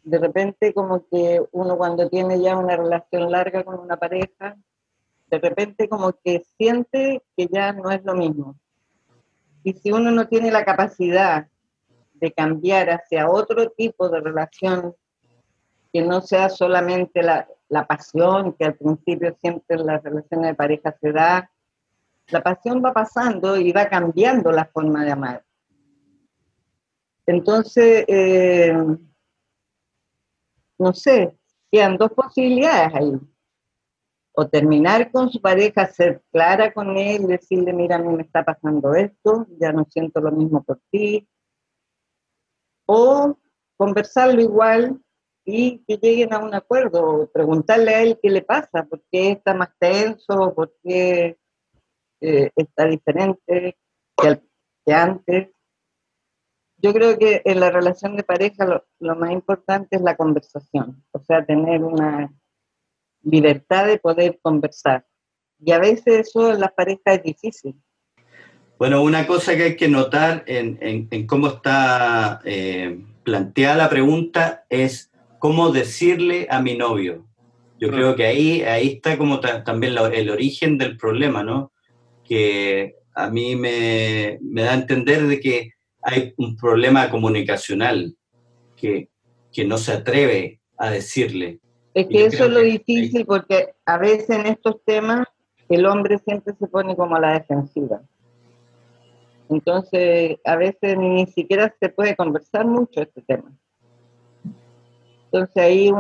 De 0.03 0.19
repente 0.19 0.73
como 0.73 1.07
que 1.07 1.43
uno 1.53 1.77
cuando 1.77 2.09
tiene 2.09 2.41
ya 2.41 2.57
una 2.57 2.77
relación 2.77 3.31
larga 3.31 3.63
con 3.63 3.79
una 3.79 3.97
pareja, 3.97 4.57
de 5.27 5.39
repente 5.39 5.89
como 5.89 6.13
que 6.13 6.45
siente 6.57 7.23
que 7.37 7.47
ya 7.47 7.73
no 7.73 7.91
es 7.91 8.05
lo 8.05 8.15
mismo. 8.15 8.57
Y 9.63 9.75
si 9.75 9.93
uno 9.93 10.11
no 10.11 10.29
tiene 10.29 10.51
la 10.51 10.65
capacidad 10.65 11.49
de 12.15 12.33
cambiar 12.33 12.91
hacia 12.91 13.31
otro 13.31 13.71
tipo 13.71 14.09
de 14.09 14.21
relación, 14.21 14.95
que 15.93 16.03
no 16.03 16.21
sea 16.21 16.49
solamente 16.49 17.23
la, 17.23 17.47
pasión, 17.87 18.53
que 18.55 18.65
al 18.65 18.75
principio 18.75 19.35
siempre 19.41 19.77
en 19.77 19.87
las 19.87 20.03
relaciones 20.03 20.51
de 20.51 20.55
pareja 20.55 20.97
se 21.01 21.13
da, 21.13 21.51
la 22.29 22.43
pasión 22.43 22.83
va 22.85 22.93
pasando 22.93 23.57
y 23.57 23.73
va 23.73 23.89
cambiando 23.89 24.51
la 24.53 24.65
forma 24.65 25.05
de 25.05 25.13
amar. 25.13 25.45
Entonces, 27.27 28.05
eh, 28.09 28.75
no 30.79 30.93
sé, 30.93 31.37
quedan 31.71 31.97
dos 31.97 32.13
posibilidades 32.13 32.95
ahí. 32.95 33.13
O 34.37 34.49
terminar 34.49 35.13
con 35.13 35.31
su 35.31 35.41
pareja, 35.41 35.87
ser 35.87 36.23
clara 36.33 36.73
con 36.73 36.97
él, 36.97 37.27
decirle, 37.27 37.73
mira, 37.73 37.97
a 37.97 37.99
mí 38.01 38.13
me 38.15 38.25
está 38.25 38.45
pasando 38.45 38.95
esto, 38.95 39.47
ya 39.61 39.73
no 39.73 39.87
siento 39.89 40.21
lo 40.21 40.33
mismo 40.33 40.63
por 40.65 40.81
ti. 40.91 41.29
O 42.87 43.39
conversarlo 43.77 44.41
igual 44.41 45.01
y 45.45 45.85
que 45.87 45.99
lleguen 45.99 46.33
a 46.33 46.39
un 46.39 46.55
acuerdo, 46.55 47.31
preguntarle 47.33 47.95
a 47.95 48.03
él 48.03 48.19
qué 48.23 48.31
le 48.31 48.43
pasa, 48.43 48.85
por 48.85 49.03
qué 49.11 49.33
está 49.33 49.55
más 49.55 49.71
tenso, 49.79 50.55
por 50.55 50.75
qué 50.83 51.39
eh, 52.21 52.51
está 52.57 52.87
diferente 52.87 53.77
que, 54.17 54.93
antes. 54.93 55.54
Yo 56.85 56.93
creo 56.93 57.19
que 57.19 57.41
en 57.47 57.61
la 57.61 57.71
relación 57.71 58.15
de 58.15 58.25
pareja 58.25 58.85
lo, 59.01 59.17
más 59.17 59.31
importante 59.31 59.97
es 59.97 60.03
la 60.03 60.19
conversación, 60.19 61.03
o 61.13 61.19
sea, 61.19 61.43
tener 61.43 61.83
una 61.83 62.31
libertad 63.23 63.87
de 63.87 63.97
poder 63.97 64.39
conversar. 64.43 65.07
Y 65.59 65.73
a 65.73 65.79
veces 65.79 66.29
eso 66.29 66.53
en 66.53 66.61
las 66.61 66.73
parejas 66.73 67.17
es 67.17 67.23
difícil. 67.23 67.75
Bueno, 68.79 69.03
una 69.03 69.27
cosa 69.27 69.57
que 69.57 69.63
hay 69.63 69.77
que 69.77 69.89
notar 69.89 70.45
en, 70.47 71.27
cómo 71.27 71.47
está 71.47 72.43
eh, 72.45 73.03
planteada 73.23 73.77
la 73.77 73.89
pregunta 73.89 74.67
es 74.69 75.11
cómo 75.39 75.73
decirle 75.73 76.49
a 76.51 76.61
mi 76.61 76.77
novio. 76.77 77.25
Yo 77.81 77.89
creo 77.89 78.15
que 78.15 78.27
ahí, 78.27 78.61
ahí 78.61 78.89
está 78.89 79.17
como 79.17 79.41
también 79.41 79.97
el 80.13 80.29
origen 80.29 80.77
del 80.77 80.99
problema, 80.99 81.43
¿no? 81.43 81.73
Que 82.25 82.97
a 83.15 83.31
mí 83.31 83.57
me, 83.57 84.39
me, 84.43 84.65
da 84.65 84.73
a 84.73 84.75
entender 84.75 85.23
de 85.23 85.41
que 85.41 85.75
hay 86.05 86.35
un 86.37 86.57
problema 86.57 87.11
comunicacional 87.11 88.15
que, 88.77 89.09
que 89.53 89.65
no 89.65 89.79
se 89.79 89.93
atreve 89.93 90.61
a 90.77 90.91
decirle. 90.91 91.61
Es 91.95 92.07
que 92.09 92.27
eso 92.27 92.45
es 92.45 92.51
lo 92.51 92.61
difícil 92.61 93.25
porque 93.25 93.75
a 93.87 93.99
veces 93.99 94.31
en 94.31 94.47
estos 94.47 94.85
temas 94.85 95.27
el 95.69 95.87
hombre 95.87 96.19
siempre 96.19 96.55
se 96.59 96.67
pone 96.67 96.95
como 96.95 97.17
a 97.17 97.21
la 97.21 97.33
defensiva. 97.33 98.03
Entonces, 99.49 100.39
a 100.45 100.57
veces 100.57 100.99
ni 100.99 101.27
siquiera 101.27 101.75
se 101.81 101.89
puede 101.89 102.17
conversar 102.17 102.67
mucho 102.67 103.01
este 103.01 103.23
tema. 103.23 103.51
Entonces 105.27 105.57
ahí 105.57 105.91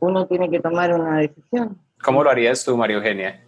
uno 0.00 0.26
tiene 0.26 0.50
que 0.50 0.60
tomar 0.60 0.94
una 0.94 1.18
decisión. 1.18 1.78
¿Cómo 2.02 2.24
lo 2.24 2.30
harías 2.30 2.64
tú, 2.64 2.76
María 2.76 2.96
Eugenia? 2.96 3.44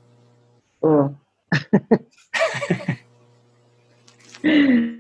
Oh. 0.81 1.11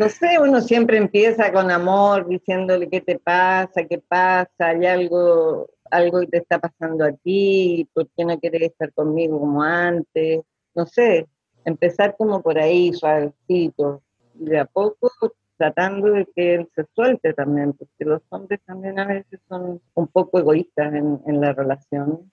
no 0.00 0.08
sé, 0.08 0.38
uno 0.40 0.62
siempre 0.62 0.96
empieza 0.96 1.52
con 1.52 1.70
amor, 1.70 2.26
diciéndole 2.26 2.88
qué 2.88 3.02
te 3.02 3.18
pasa, 3.18 3.84
qué 3.84 3.98
pasa, 3.98 4.48
hay 4.68 4.86
algo, 4.86 5.68
algo 5.90 6.20
que 6.20 6.26
te 6.28 6.38
está 6.38 6.58
pasando 6.58 7.04
a 7.04 7.12
ti, 7.12 7.86
por 7.92 8.08
qué 8.16 8.24
no 8.24 8.40
quieres 8.40 8.62
estar 8.62 8.90
conmigo 8.94 9.38
como 9.38 9.62
antes. 9.62 10.40
No 10.74 10.86
sé, 10.86 11.28
empezar 11.66 12.16
como 12.16 12.40
por 12.40 12.58
ahí, 12.58 12.94
suavecito. 12.94 14.02
Y 14.38 14.46
de 14.46 14.60
a 14.60 14.64
poco 14.64 15.10
tratando 15.58 16.12
de 16.12 16.26
que 16.34 16.54
él 16.54 16.68
se 16.74 16.86
suelte 16.94 17.34
también, 17.34 17.74
porque 17.74 18.06
los 18.06 18.22
hombres 18.30 18.58
también 18.64 18.98
a 18.98 19.06
veces 19.06 19.38
son 19.50 19.82
un 19.92 20.06
poco 20.06 20.38
egoístas 20.38 20.94
en, 20.94 21.20
en 21.26 21.42
la 21.42 21.52
relación 21.52 22.32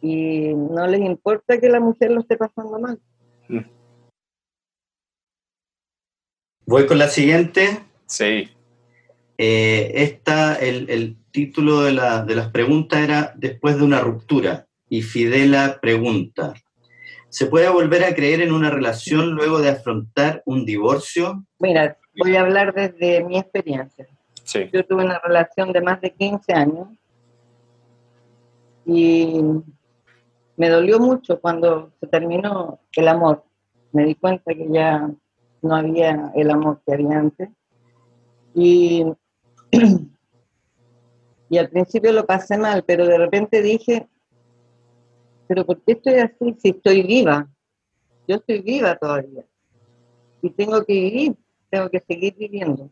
y 0.00 0.54
no 0.54 0.86
les 0.86 1.00
importa 1.00 1.58
que 1.58 1.68
la 1.68 1.80
mujer 1.80 2.10
lo 2.10 2.20
esté 2.20 2.38
pasando 2.38 2.78
mal. 2.78 2.98
Mm. 3.48 3.75
Voy 6.66 6.86
con 6.86 6.98
la 6.98 7.08
siguiente. 7.08 7.80
Sí. 8.06 8.50
Eh, 9.38 9.92
esta, 9.94 10.56
el, 10.56 10.90
el 10.90 11.16
título 11.30 11.82
de, 11.82 11.92
la, 11.92 12.24
de 12.24 12.34
las 12.34 12.48
preguntas 12.50 13.00
era 13.00 13.32
Después 13.36 13.78
de 13.78 13.84
una 13.84 14.00
ruptura. 14.00 14.66
Y 14.88 15.02
Fidela 15.02 15.78
pregunta, 15.80 16.54
¿se 17.28 17.46
puede 17.46 17.68
volver 17.68 18.04
a 18.04 18.14
creer 18.14 18.40
en 18.40 18.52
una 18.52 18.70
relación 18.70 19.32
luego 19.32 19.60
de 19.60 19.70
afrontar 19.70 20.42
un 20.44 20.64
divorcio? 20.64 21.44
Mira, 21.58 21.98
voy 22.18 22.36
a 22.36 22.40
hablar 22.40 22.72
desde 22.72 23.24
mi 23.24 23.38
experiencia. 23.38 24.06
Yo 24.72 24.84
tuve 24.86 25.04
una 25.04 25.18
relación 25.18 25.72
de 25.72 25.80
más 25.80 26.00
de 26.00 26.12
15 26.12 26.52
años 26.52 26.88
y 28.84 29.40
me 30.56 30.68
dolió 30.68 31.00
mucho 31.00 31.40
cuando 31.40 31.92
se 32.00 32.06
terminó 32.06 32.78
el 32.92 33.08
amor. 33.08 33.44
Me 33.92 34.04
di 34.04 34.14
cuenta 34.14 34.54
que 34.54 34.68
ya 34.70 35.10
no 35.62 35.76
había 35.76 36.32
el 36.34 36.50
amor 36.50 36.80
que 36.84 36.94
había 36.94 37.18
antes. 37.18 37.50
Y, 38.54 39.04
y 41.50 41.58
al 41.58 41.68
principio 41.68 42.12
lo 42.12 42.26
pasé 42.26 42.56
mal, 42.58 42.84
pero 42.86 43.06
de 43.06 43.18
repente 43.18 43.62
dije, 43.62 44.08
pero 45.48 45.64
¿por 45.64 45.82
qué 45.82 45.92
estoy 45.92 46.14
así 46.14 46.56
si 46.58 46.68
estoy 46.70 47.02
viva? 47.02 47.48
Yo 48.26 48.36
estoy 48.36 48.60
viva 48.60 48.96
todavía 48.96 49.44
y 50.42 50.50
tengo 50.50 50.84
que 50.84 50.92
vivir 50.92 51.36
tengo 51.70 51.90
que 51.90 52.00
seguir 52.00 52.34
viviendo. 52.36 52.90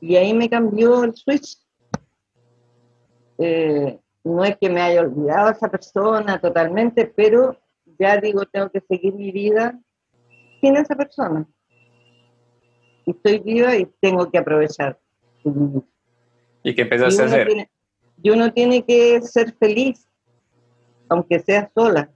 Y 0.00 0.16
ahí 0.16 0.34
me 0.34 0.48
cambió 0.48 1.04
el 1.04 1.14
switch. 1.14 1.58
Eh, 3.38 3.98
no 4.24 4.44
es 4.44 4.56
que 4.58 4.68
me 4.68 4.80
haya 4.80 5.00
olvidado 5.00 5.48
a 5.48 5.52
esa 5.52 5.68
persona 5.68 6.40
totalmente, 6.40 7.06
pero 7.06 7.58
ya 7.98 8.18
digo, 8.18 8.44
tengo 8.46 8.70
que 8.70 8.80
seguir 8.80 9.14
mi 9.14 9.30
vida 9.30 9.80
sin 10.66 10.76
esa 10.76 10.96
persona. 10.96 11.46
Y 13.04 13.12
estoy 13.12 13.38
viva 13.38 13.76
y 13.76 13.86
tengo 14.00 14.28
que 14.30 14.38
aprovechar. 14.38 14.98
¿Y 16.64 16.74
qué 16.74 16.82
empezaste 16.82 17.22
a 17.22 17.26
hacer? 17.26 17.68
y 18.22 18.30
uno 18.30 18.52
tiene 18.52 18.84
que 18.84 19.20
ser 19.22 19.54
feliz, 19.54 20.08
aunque 21.08 21.38
sea 21.38 21.70
sola. 21.72 22.10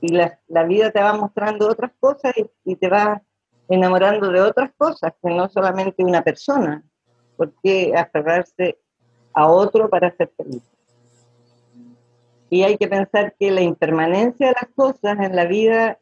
Y 0.00 0.12
la, 0.12 0.38
la 0.46 0.64
vida 0.64 0.92
te 0.92 1.00
va 1.00 1.14
mostrando 1.14 1.68
otras 1.68 1.90
cosas 1.98 2.32
y, 2.36 2.46
y 2.64 2.76
te 2.76 2.88
va 2.88 3.20
enamorando 3.68 4.30
de 4.30 4.40
otras 4.40 4.70
cosas, 4.76 5.12
que 5.20 5.30
no 5.30 5.48
solamente 5.48 6.04
una 6.04 6.22
persona. 6.22 6.84
¿Por 7.36 7.52
qué 7.62 7.94
aferrarse 7.96 8.78
a 9.32 9.48
otro 9.48 9.90
para 9.90 10.14
ser 10.16 10.30
feliz? 10.36 10.62
Y 12.50 12.62
hay 12.62 12.76
que 12.76 12.86
pensar 12.86 13.34
que 13.38 13.50
la 13.50 13.62
impermanencia 13.62 14.48
de 14.48 14.54
las 14.60 14.70
cosas 14.74 15.18
en 15.18 15.34
la 15.34 15.46
vida 15.46 15.98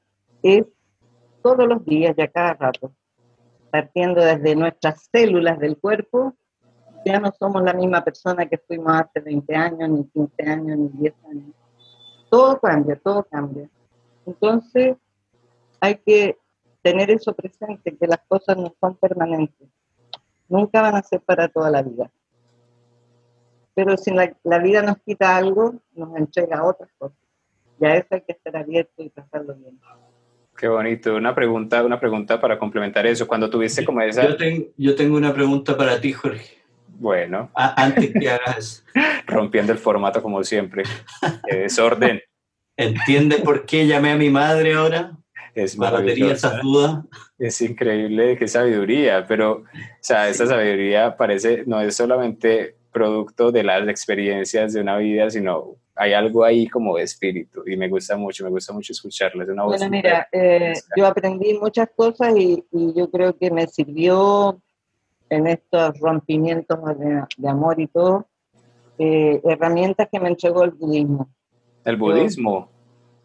todos 1.43 1.67
los 1.69 1.85
días 1.85 2.15
y 2.17 2.23
a 2.23 2.29
cada 2.29 2.55
rato. 2.55 2.93
Partiendo 3.71 4.23
desde 4.23 4.55
nuestras 4.55 5.09
células 5.13 5.59
del 5.59 5.77
cuerpo, 5.77 6.35
ya 7.05 7.21
no 7.21 7.33
somos 7.39 7.63
la 7.63 7.73
misma 7.73 8.03
persona 8.03 8.47
que 8.47 8.59
fuimos 8.59 8.93
hace 8.93 9.21
20 9.21 9.55
años, 9.55 9.89
ni 9.89 10.05
15 10.09 10.43
años, 10.43 10.79
ni 10.79 10.89
10 10.89 11.15
años. 11.31 11.55
Todo 12.31 12.59
cambia, 12.59 12.97
todo 12.97 13.25
cambia. 13.25 13.69
Entonces, 14.27 14.97
hay 15.81 15.97
que 15.97 16.37
tener 16.83 17.11
eso 17.11 17.33
presente, 17.33 17.97
que 17.97 18.07
las 18.07 18.21
cosas 18.29 18.57
no 18.57 18.75
son 18.81 18.97
permanentes, 18.97 19.69
nunca 20.49 20.83
van 20.83 20.97
a 20.97 21.03
ser 21.03 21.21
para 21.21 21.49
toda 21.49 21.71
la 21.71 21.83
vida. 21.83 22.11
Pero 23.75 23.97
si 23.97 24.11
la, 24.11 24.59
vida 24.59 24.83
nos 24.83 24.99
quita 24.99 25.37
algo, 25.37 25.75
nos 25.93 26.17
entrega 26.17 26.65
otras 26.65 26.91
cosas. 26.99 27.19
Ya 27.79 27.95
eso 27.95 28.09
hay 28.13 28.23
que 28.23 28.33
estar 28.33 28.57
abierto 28.57 29.03
y 29.03 29.11
pasarlo 29.11 29.55
bien. 29.55 29.79
Qué 30.57 30.69
bonito. 30.69 31.15
Una 31.15 31.35
pregunta, 31.35 31.85
una 31.85 32.01
pregunta 32.01 32.41
para 32.41 32.59
complementar 32.59 33.07
eso. 33.07 33.27
Cuando 33.27 33.51
tuviste 33.51 33.85
como 33.85 34.01
esa... 34.01 34.27
Yo 34.27 34.37
tengo, 34.37 34.67
yo 34.77 34.95
tengo 34.95 35.17
una 35.17 35.33
pregunta 35.35 35.77
para 35.77 36.01
ti, 36.01 36.13
Jorge. 36.13 36.59
Bueno. 36.89 37.51
antes 37.55 38.13
que 38.13 38.31
hagas. 38.31 38.85
Rompiendo 39.27 39.73
el 39.73 39.79
formato 39.79 40.23
como 40.23 40.43
siempre. 40.43 40.85
desorden. 41.51 42.23
¿Entiendes 42.77 43.41
por 43.41 43.65
qué 43.65 43.87
llamé 43.87 44.13
a 44.13 44.17
mi 44.17 44.31
madre 44.31 44.75
ahora? 44.75 45.17
Es 45.55 45.79
maravilloso. 45.79 47.09
Es 47.39 47.61
increíble, 47.63 48.37
qué 48.37 48.47
sabiduría, 48.47 49.27
pero, 49.27 49.53
o 49.53 49.65
sea, 50.01 50.29
esta 50.29 50.47
sabiduría 50.47 51.17
parece, 51.17 51.65
no 51.67 51.81
es 51.81 51.97
solamente 51.97 52.77
producto 52.93 53.51
de 53.53 53.63
las 53.63 53.89
experiencias 53.89 54.75
de 54.75 54.83
una 54.83 54.99
vida, 54.99 55.31
sino 55.31 55.77
hay 55.97 56.13
algo 56.13 56.45
ahí 56.45 56.69
como 56.69 56.97
de 56.97 57.05
espíritu 57.05 57.63
y 57.67 57.77
me 57.77 57.89
gusta 57.89 58.17
mucho, 58.17 58.45
me 58.45 58.51
gusta 58.51 58.73
mucho 58.73 58.93
escucharla. 58.93 59.45
Es 59.45 59.51
una 59.51 59.65
voz 59.65 59.79
bueno, 59.79 59.91
mira, 59.91 60.29
eh, 60.31 60.75
yo 60.97 61.07
aprendí 61.07 61.55
muchas 61.55 61.89
cosas 61.97 62.35
y, 62.37 62.63
yo 62.71 63.11
creo 63.11 63.37
que 63.37 63.51
me 63.51 63.67
sirvió 63.67 64.61
en 65.31 65.47
estos 65.47 65.99
rompimientos 65.99 66.79
de, 66.99 67.49
amor 67.49 67.81
y 67.81 67.87
todo, 67.87 68.27
eh, 68.99 69.41
herramientas 69.45 70.09
que 70.13 70.21
me 70.21 70.29
entregó 70.29 70.65
el 70.65 70.71
budismo. 70.73 71.29
¿El 71.85 71.97
budismo? 71.97 72.71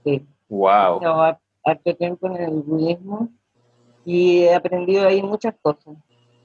sí. 0.04 0.26
Wow. 0.50 1.00
Llevo 1.00 1.38
harto 1.64 1.96
tiempo 1.96 2.28
en 2.28 2.44
el 2.44 2.62
budismo 2.62 3.30
y 4.04 4.40
he 4.40 4.54
aprendido 4.54 5.08
ahí 5.08 5.22
muchas 5.22 5.56
cosas 5.62 5.96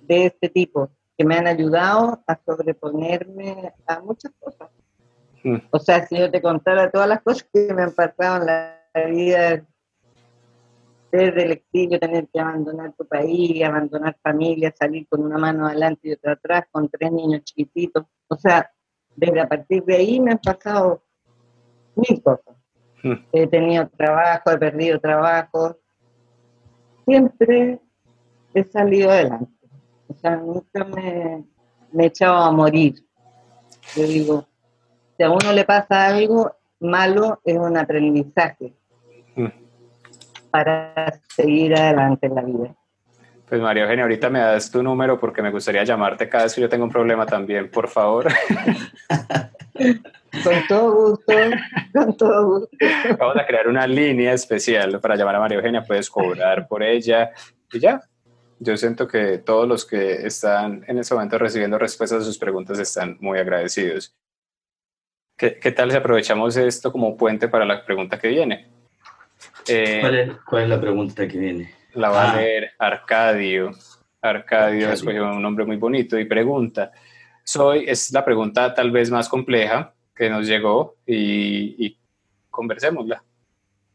de 0.02 0.26
este 0.26 0.49
tipo 0.49 0.90
que 1.16 1.25
me 1.25 1.35
han 1.35 1.47
ayudado 1.47 2.23
a 2.26 2.38
sobreponerme 2.45 3.73
a 3.87 4.00
muchas 4.00 4.33
cosas. 4.38 4.68
Mm. 5.47 5.59
O 5.71 5.79
sea, 5.79 6.05
si 6.05 6.19
yo 6.19 6.29
te 6.29 6.43
contara 6.43 6.91
todas 6.91 7.09
las 7.09 7.23
cosas 7.23 7.49
que 7.53 7.73
me 7.73 7.83
han 7.83 7.93
pasado 7.93 8.41
en 8.41 8.47
la 8.47 9.07
vida, 9.09 9.65
desde 11.12 11.43
el 11.45 11.53
exilio, 11.53 12.00
tener 12.00 12.26
que 12.33 12.41
abandonar 12.41 12.93
tu 12.99 13.07
país, 13.07 13.62
abandonar 13.62 14.17
familia, 14.21 14.75
salir 14.76 15.07
con 15.09 15.23
una 15.23 15.38
mano 15.38 15.69
adelante 15.69 16.09
y 16.09 16.12
otra 16.15 16.33
atrás, 16.33 16.65
con 16.73 16.88
tres 16.88 17.12
niños 17.12 17.45
chiquititos. 17.45 18.07
O 18.26 18.37
sea, 18.37 18.69
desde 19.15 19.41
a 19.41 19.49
partir 19.49 19.85
de 19.85 19.95
ahí 19.95 20.19
me 20.19 20.33
han 20.33 20.38
pasado 20.38 21.05
mil 21.95 22.21
cosas. 22.21 22.57
Mm. 23.05 23.15
He 23.31 23.47
tenido 23.47 23.88
trabajo, 23.91 24.50
he 24.50 24.59
perdido 24.59 24.99
trabajo. 24.99 25.76
Siempre 27.05 27.81
he 28.53 28.65
salido 28.65 29.11
adelante. 29.11 29.53
O 30.09 30.15
sea, 30.15 30.37
nunca 30.38 30.85
me, 30.85 31.45
me 31.93 32.03
he 32.03 32.07
echado 32.09 32.35
a 32.35 32.50
morir. 32.50 32.97
Yo 33.95 34.03
digo, 34.03 34.47
si 35.16 35.23
a 35.23 35.30
uno 35.30 35.52
le 35.52 35.64
pasa 35.64 36.06
algo 36.06 36.52
malo, 36.80 37.40
es 37.44 37.56
un 37.56 37.76
aprendizaje 37.76 38.73
mm. 39.35 39.46
para 40.50 41.20
seguir 41.35 41.75
adelante 41.75 42.26
en 42.26 42.35
la 42.35 42.42
vida. 42.42 42.75
Pues 43.49 43.61
María 43.61 43.85
Eugenia, 43.85 44.02
ahorita 44.04 44.28
me 44.28 44.40
das 44.40 44.70
tu 44.70 44.82
número 44.82 45.20
porque 45.20 45.40
me 45.40 45.52
gustaría 45.52 45.85
llamarte 45.85 46.28
cada 46.28 46.44
vez 46.44 46.54
que 46.54 46.61
yo 46.61 46.68
tengo 46.68 46.85
un 46.85 46.90
problema 46.90 47.25
también, 47.26 47.70
por 47.70 47.88
favor. 47.88 48.26
Con 50.42 50.54
todo 50.68 51.11
gusto, 51.11 51.32
con 51.94 52.16
todo 52.16 52.46
gusto. 52.46 52.76
Vamos 53.18 53.37
a 53.37 53.46
crear 53.46 53.68
una 53.68 53.87
línea 53.87 54.32
especial 54.32 55.00
para 55.00 55.16
llamar 55.16 55.37
a 55.37 55.40
María 55.40 55.58
Eugenia, 55.58 55.82
puedes 55.82 56.11
cobrar 56.11 56.66
por 56.66 56.82
ella 56.82 57.30
y 57.73 57.78
ya. 57.78 58.02
Yo 58.58 58.76
siento 58.76 59.06
que 59.06 59.38
todos 59.38 59.68
los 59.68 59.85
que 59.85 60.26
están 60.26 60.85
en 60.88 60.99
este 60.99 61.14
momento 61.14 61.38
recibiendo 61.38 61.78
respuestas 61.78 62.23
a 62.23 62.25
sus 62.25 62.38
preguntas 62.38 62.78
están 62.78 63.16
muy 63.20 63.38
agradecidos. 63.38 64.14
¿Qué, 65.37 65.50
tal 65.73 65.90
si 65.90 65.97
aprovechamos 65.97 66.57
esto 66.57 66.90
como 66.90 67.16
puente 67.16 67.49
para 67.49 67.66
la 67.66 67.85
pregunta 67.85 68.19
que 68.19 68.28
viene? 68.28 68.69
Eh, 69.69 69.99
¿Cuál, 70.47 70.62
es, 70.62 70.69
la 70.69 70.81
pregunta 70.81 71.28
que 71.28 71.38
viene? 71.38 71.75
La 71.93 72.09
va 72.09 72.23
a 72.23 72.33
ah. 72.33 72.37
leer 72.37 72.73
Arcadio. 72.78 73.73
Arcadio, 74.23 74.90
es 74.90 75.02
un 75.02 75.43
nombre 75.43 75.66
muy 75.66 75.76
bonito 75.76 76.19
y 76.19 76.25
pregunta. 76.25 76.90
Soy, 77.45 77.85
es 77.87 78.12
la 78.12 78.25
pregunta 78.25 78.73
tal 78.75 78.90
vez 78.90 79.11
más 79.11 79.28
compleja 79.28 79.93
que 80.14 80.31
nos 80.31 80.47
llegó 80.47 80.97
y, 81.07 81.87
y 81.87 81.99
conversémosla. 82.50 83.23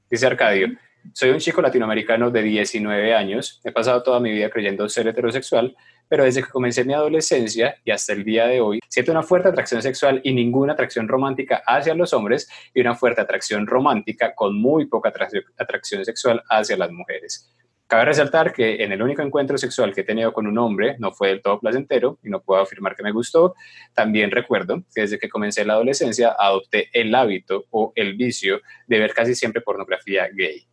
Dice 0.10 0.28
Arcadio, 0.28 0.68
soy 1.14 1.30
un 1.30 1.40
chico 1.40 1.62
latinoamericano 1.62 2.32
de 2.32 2.44
19 2.44 3.14
años, 3.14 3.60
he 3.64 3.72
pasado 3.72 4.04
toda 4.04 4.20
mi 4.20 4.32
vida 4.32 4.50
creyendo 4.50 4.88
ser 4.90 5.08
heterosexual, 5.08 5.76
pero 6.08 6.24
desde 6.24 6.44
que 6.44 6.50
comencé 6.50 6.84
mi 6.84 6.94
adolescencia 6.94 7.76
y 7.86 7.92
hasta 7.92 8.14
el 8.14 8.24
día 8.24 8.46
de 8.48 8.60
hoy, 8.62 8.80
siento 8.90 9.12
una 9.12 9.24
fuerte 9.24 9.50
atracción 9.50 9.82
sexual 9.82 10.20
y 10.24 10.34
ninguna 10.34 10.74
atracción 10.74 11.08
romántica 11.08 11.64
hacia 11.66 11.96
los 11.96 12.14
hombres 12.14 12.50
y 12.74 12.82
una 12.82 12.96
fuerte 12.96 13.22
atracción 13.22 13.66
romántica 13.66 14.36
con 14.36 14.60
muy 14.60 14.88
poca 14.88 15.14
atracción 15.58 16.06
sexual 16.06 16.44
hacia 16.50 16.78
las 16.78 16.92
mujeres. 16.92 17.52
Cabe 17.92 18.06
resaltar 18.06 18.54
que 18.54 18.84
en 18.86 18.94
el 18.94 19.02
único 19.02 19.22
encuentro 19.22 19.58
sexual 19.58 19.94
que 19.94 20.00
he 20.00 20.04
tenido 20.06 20.32
con 20.32 20.48
un 20.48 20.58
hombre 20.58 20.96
no 20.98 21.12
fue 21.12 21.28
del 21.28 21.42
todo 21.42 21.60
placentero 21.60 22.20
y 22.24 22.30
no 22.30 22.42
puedo 22.42 22.62
afirmar 22.62 22.96
que 22.96 23.04
me 23.04 23.12
gustó. 23.12 23.54
También 23.94 24.32
recuerdo 24.32 24.84
que 24.96 25.02
desde 25.02 25.20
que 25.20 25.28
comencé 25.28 25.66
la 25.66 25.74
adolescencia 25.74 26.34
adopté 26.40 26.90
el 26.94 27.14
hábito 27.14 27.66
o 27.70 27.92
el 27.96 28.16
vicio 28.16 28.62
de 28.88 29.00
ver 29.00 29.14
casi 29.14 29.36
siempre 29.36 29.62
pornografía 29.62 30.30
gay. 30.34 30.71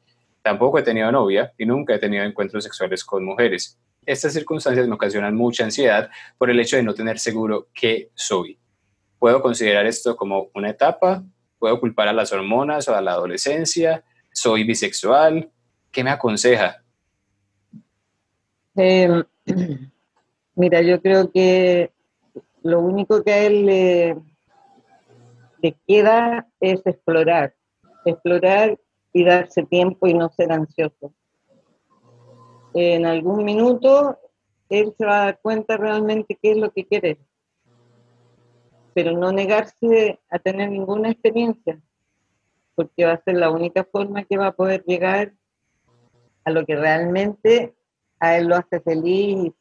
Tampoco 0.48 0.78
he 0.78 0.82
tenido 0.82 1.12
novia 1.12 1.52
y 1.58 1.66
nunca 1.66 1.94
he 1.94 1.98
tenido 1.98 2.24
encuentros 2.24 2.64
sexuales 2.64 3.04
con 3.04 3.22
mujeres. 3.22 3.78
Estas 4.06 4.32
circunstancias 4.32 4.88
me 4.88 4.94
ocasionan 4.94 5.36
mucha 5.36 5.62
ansiedad 5.62 6.08
por 6.38 6.48
el 6.48 6.58
hecho 6.58 6.76
de 6.76 6.82
no 6.82 6.94
tener 6.94 7.18
seguro 7.18 7.68
qué 7.74 8.08
soy. 8.14 8.58
¿Puedo 9.18 9.42
considerar 9.42 9.84
esto 9.84 10.16
como 10.16 10.48
una 10.54 10.70
etapa? 10.70 11.22
¿Puedo 11.58 11.78
culpar 11.78 12.08
a 12.08 12.14
las 12.14 12.32
hormonas 12.32 12.88
o 12.88 12.94
a 12.94 13.02
la 13.02 13.12
adolescencia? 13.12 14.02
¿Soy 14.32 14.64
bisexual? 14.64 15.50
¿Qué 15.92 16.02
me 16.02 16.08
aconseja? 16.08 16.82
Em, 18.74 19.22
mira, 20.54 20.80
yo 20.80 21.02
creo 21.02 21.30
que 21.30 21.92
lo 22.62 22.80
único 22.80 23.22
que 23.22 23.32
a 23.34 23.44
él 23.44 23.66
le, 23.66 24.16
le 25.60 25.76
queda 25.86 26.48
es 26.58 26.80
explorar. 26.86 27.54
Explorar 28.06 28.78
y 29.18 29.24
darse 29.24 29.64
tiempo 29.64 30.06
y 30.06 30.14
no 30.14 30.30
ser 30.30 30.52
ansioso. 30.52 31.12
En 32.72 33.04
algún 33.04 33.44
minuto 33.44 34.16
él 34.68 34.94
se 34.96 35.04
va 35.04 35.22
a 35.22 35.24
dar 35.24 35.40
cuenta 35.42 35.76
realmente 35.76 36.38
qué 36.40 36.52
es 36.52 36.56
lo 36.56 36.70
que 36.70 36.86
quiere, 36.86 37.18
pero 38.94 39.18
no 39.18 39.32
negarse 39.32 40.20
a 40.30 40.38
tener 40.38 40.70
ninguna 40.70 41.10
experiencia, 41.10 41.80
porque 42.76 43.06
va 43.06 43.14
a 43.14 43.22
ser 43.24 43.34
la 43.34 43.50
única 43.50 43.82
forma 43.82 44.22
que 44.22 44.36
va 44.36 44.48
a 44.48 44.56
poder 44.56 44.84
llegar 44.84 45.32
a 46.44 46.50
lo 46.50 46.64
que 46.64 46.76
realmente 46.76 47.74
a 48.20 48.36
él 48.36 48.46
lo 48.46 48.54
hace 48.54 48.80
feliz 48.80 49.52
y, 49.52 49.54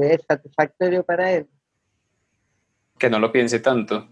es 0.00 0.24
satisfactorio 0.26 1.04
para 1.04 1.30
él. 1.32 1.48
Que 2.98 3.08
no 3.08 3.20
lo 3.20 3.30
piense 3.30 3.60
tanto 3.60 4.08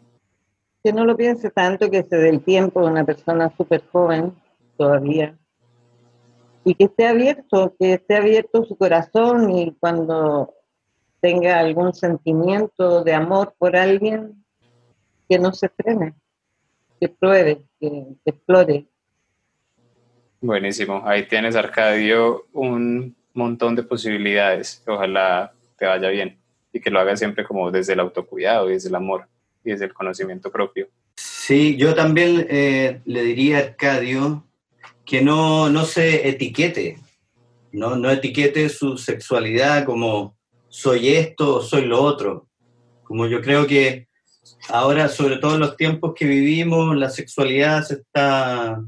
que 0.84 0.92
no 0.92 1.06
lo 1.06 1.16
piense 1.16 1.50
tanto, 1.50 1.90
que 1.90 2.02
se 2.02 2.16
dé 2.16 2.28
el 2.28 2.44
tiempo 2.44 2.82
de 2.82 2.88
una 2.88 3.04
persona 3.04 3.50
súper 3.56 3.82
joven 3.90 4.34
todavía. 4.76 5.34
Y 6.62 6.74
que 6.74 6.84
esté 6.84 7.06
abierto, 7.06 7.74
que 7.78 7.94
esté 7.94 8.16
abierto 8.16 8.64
su 8.64 8.76
corazón 8.76 9.50
y 9.50 9.74
cuando 9.80 10.52
tenga 11.20 11.58
algún 11.58 11.94
sentimiento 11.94 13.02
de 13.02 13.14
amor 13.14 13.54
por 13.56 13.76
alguien, 13.76 14.44
que 15.26 15.38
no 15.38 15.54
se 15.54 15.70
frene, 15.70 16.12
que 17.00 17.08
pruebe, 17.08 17.62
que, 17.80 18.04
que 18.22 18.30
explore. 18.30 18.86
Buenísimo. 20.42 21.00
Ahí 21.06 21.26
tienes, 21.26 21.56
Arcadio, 21.56 22.44
un 22.52 23.16
montón 23.32 23.74
de 23.74 23.84
posibilidades. 23.84 24.82
Ojalá 24.86 25.54
te 25.78 25.86
vaya 25.86 26.10
bien 26.10 26.38
y 26.74 26.80
que 26.80 26.90
lo 26.90 27.00
hagas 27.00 27.20
siempre 27.20 27.44
como 27.44 27.70
desde 27.70 27.94
el 27.94 28.00
autocuidado 28.00 28.68
y 28.68 28.74
desde 28.74 28.90
el 28.90 28.96
amor 28.96 29.28
y 29.64 29.70
desde 29.70 29.86
el 29.86 29.94
conocimiento 29.94 30.50
propio. 30.50 30.88
Sí, 31.16 31.76
yo 31.76 31.94
también 31.94 32.46
eh, 32.48 33.00
le 33.04 33.22
diría 33.22 33.58
a 33.58 33.60
Arcadio 33.60 34.46
que 35.04 35.22
no, 35.22 35.68
no 35.68 35.84
se 35.84 36.28
etiquete, 36.28 36.98
no, 37.72 37.96
no 37.96 38.10
etiquete 38.10 38.68
su 38.68 38.96
sexualidad 38.96 39.84
como 39.84 40.36
soy 40.68 41.08
esto 41.08 41.56
o 41.56 41.62
soy 41.62 41.86
lo 41.86 42.02
otro. 42.02 42.48
Como 43.04 43.26
yo 43.26 43.40
creo 43.40 43.66
que 43.66 44.08
ahora, 44.68 45.08
sobre 45.08 45.36
todo 45.36 45.54
en 45.54 45.60
los 45.60 45.76
tiempos 45.76 46.14
que 46.14 46.24
vivimos, 46.24 46.96
la 46.96 47.10
sexualidad 47.10 47.84
se 47.84 47.94
está 47.94 48.82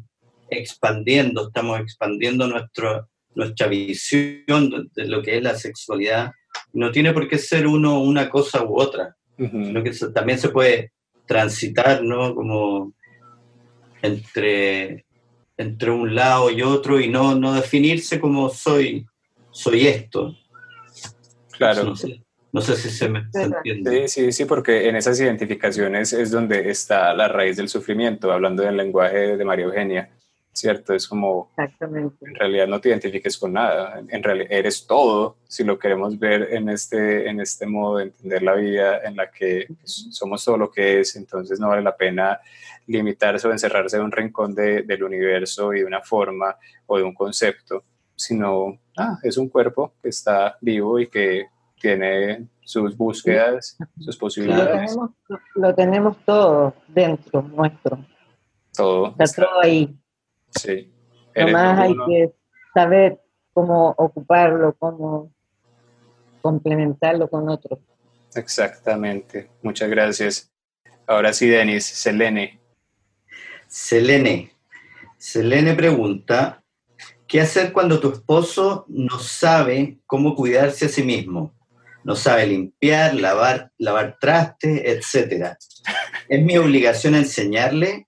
expandiendo, 0.51 1.49
estamos 1.49 1.81
expandiendo 1.81 2.47
nuestro, 2.47 3.09
nuestra 3.35 3.67
visión 3.67 4.91
de 4.95 5.07
lo 5.07 5.23
que 5.23 5.37
es 5.37 5.43
la 5.43 5.55
sexualidad. 5.55 6.33
No 6.73 6.91
tiene 6.91 7.13
por 7.13 7.29
qué 7.29 7.39
ser 7.39 7.67
uno 7.67 8.01
una 8.01 8.31
cosa 8.31 8.65
u 8.65 8.81
otra 8.81 9.17
que 9.37 9.93
también 10.15 10.39
se 10.39 10.49
puede 10.49 10.93
transitar, 11.27 12.03
¿no? 12.03 12.35
Como 12.35 12.93
entre, 14.03 15.05
entre 15.57 15.91
un 15.91 16.15
lado 16.15 16.51
y 16.51 16.63
otro 16.63 17.01
y 17.01 17.09
no, 17.09 17.35
no 17.35 17.53
definirse 17.55 18.21
como 18.21 18.49
soy, 18.49 19.07
soy 19.51 19.87
esto. 19.87 20.35
Claro. 21.53 21.95
No 22.53 22.63
sé, 22.63 22.77
si 22.77 22.89
se 22.89 23.09
me 23.09 23.27
entiende. 23.35 24.09
Sí, 24.09 24.25
sí, 24.25 24.33
sí, 24.33 24.45
porque 24.47 24.89
en 24.89 24.97
esas 24.97 25.21
identificaciones 25.21 26.15
es 26.15 26.31
donde 26.31 26.71
está 26.71 27.13
la 27.13 27.29
raíz 27.29 27.57
del 27.57 27.69
sufrimiento, 27.69 28.33
hablando 28.33 28.63
del 28.63 28.79
lenguaje 28.79 29.37
de 29.37 29.45
María 29.45 29.67
Eugenia. 29.67 30.11
¿Cierto? 30.57 30.95
Es 30.95 31.07
como, 31.07 31.51
Exactamente. 31.57 32.17
en 32.27 32.35
realidad 32.35 32.67
no 32.67 32.81
te 32.81 32.89
identifiques 32.89 33.37
con 33.37 33.53
nada, 33.53 34.03
en 34.09 34.23
realidad 34.23 34.49
eres 34.51 34.87
todo, 34.87 35.37
si 35.47 35.65
lo 35.65 35.79
queremos 35.79 36.19
ver 36.19 36.55
en 36.55 36.69
este, 36.69 37.29
en 37.29 37.41
este 37.41 37.67
modo 37.67 37.99
de 37.99 38.05
entender 38.05 38.43
la 38.43 38.55
vida 38.55 39.01
en 39.05 39.17
la 39.17 39.31
que 39.31 39.67
somos 39.85 40.45
todo 40.45 40.57
lo 40.57 40.71
que 40.71 41.01
es, 41.01 41.15
entonces 41.17 41.61
no 41.61 41.69
vale 41.69 41.83
la 41.83 41.97
pena 41.97 42.41
limitarse 42.87 43.47
o 43.47 43.53
encerrarse 43.53 43.97
en 43.97 44.05
un 44.05 44.13
rincón 44.13 44.55
de, 44.55 44.83
del 44.83 45.05
universo 45.05 45.75
y 45.75 45.81
de 45.81 45.85
una 45.85 46.01
forma 46.01 46.57
o 46.87 46.97
de 46.97 47.03
un 47.03 47.15
concepto, 47.15 47.85
sino, 48.15 48.79
ah, 48.97 49.19
es 49.23 49.37
un 49.37 49.49
cuerpo 49.49 49.93
que 50.03 50.09
está 50.09 50.57
vivo 50.61 50.99
y 50.99 51.09
que 51.09 51.47
tiene 51.79 52.47
sus 52.63 52.97
búsquedas, 52.97 53.77
sus 53.99 54.17
Lo 54.17 54.21
posibilidades, 54.21 54.93
tenemos, 54.93 55.11
lo 55.55 55.75
tenemos 55.75 56.17
todo 56.25 56.75
dentro 56.89 57.43
nuestro. 57.43 57.99
todo. 58.75 59.15
Está 59.19 59.43
todo 59.43 59.61
ahí. 59.61 59.95
Sí. 60.57 60.93
Nomás 61.35 61.79
hay 61.79 61.95
que 62.07 62.33
saber 62.75 63.21
cómo 63.53 63.95
ocuparlo, 63.97 64.75
cómo 64.79 65.33
complementarlo 66.43 67.29
con 67.29 67.49
otros. 67.49 67.79
Exactamente. 68.35 69.51
Muchas 69.63 69.89
gracias. 69.89 70.53
Ahora 71.07 71.33
sí, 71.33 71.49
Denis, 71.49 71.85
Selene. 71.87 72.61
Selene. 73.67 74.53
Selene 75.19 75.75
pregunta, 75.75 76.63
¿qué 77.27 77.41
hacer 77.41 77.73
cuando 77.73 77.99
tu 78.01 78.13
esposo 78.13 78.85
no 78.89 79.19
sabe 79.19 79.99
cómo 80.07 80.35
cuidarse 80.35 80.87
a 80.87 80.89
sí 80.89 81.03
mismo? 81.03 81.53
No 82.05 82.15
sabe 82.15 82.47
limpiar, 82.47 83.15
lavar, 83.15 83.73
lavar 83.79 84.17
traste, 84.21 84.91
etcétera. 84.91 85.59
¿Es 86.29 86.43
mi 86.43 86.57
obligación 86.57 87.15
enseñarle? 87.15 88.07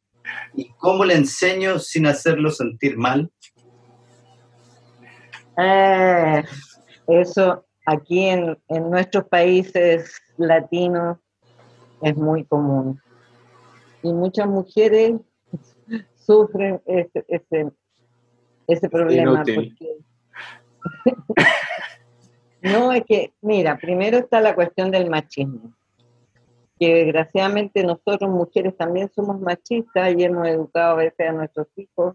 ¿Y 0.54 0.70
cómo 0.78 1.04
le 1.04 1.14
enseño 1.14 1.78
sin 1.78 2.06
hacerlo 2.06 2.50
sentir 2.50 2.96
mal? 2.96 3.30
Eh, 5.60 6.42
eso 7.08 7.64
aquí 7.86 8.26
en, 8.26 8.56
en 8.68 8.90
nuestros 8.90 9.24
países 9.28 10.12
latinos 10.36 11.18
es 12.02 12.16
muy 12.16 12.44
común. 12.44 13.00
Y 14.02 14.12
muchas 14.12 14.46
mujeres 14.46 15.14
sufren 16.16 16.80
ese, 16.86 17.24
ese, 17.28 17.70
ese 18.66 18.88
problema. 18.88 19.32
Inútil. 19.32 19.76
porque- 19.78 19.98
no, 22.62 22.92
es 22.92 23.02
que, 23.04 23.32
mira, 23.40 23.76
primero 23.78 24.18
está 24.18 24.40
la 24.40 24.54
cuestión 24.54 24.90
del 24.90 25.10
machismo. 25.10 25.74
Que 26.78 27.04
desgraciadamente 27.04 27.82
nosotros 27.82 28.30
mujeres 28.30 28.76
también 28.76 29.10
somos 29.14 29.40
machistas 29.40 30.14
y 30.16 30.24
hemos 30.24 30.46
educado 30.46 30.92
a 30.92 30.96
veces 30.96 31.28
a 31.28 31.32
nuestros 31.32 31.66
hijos 31.76 32.14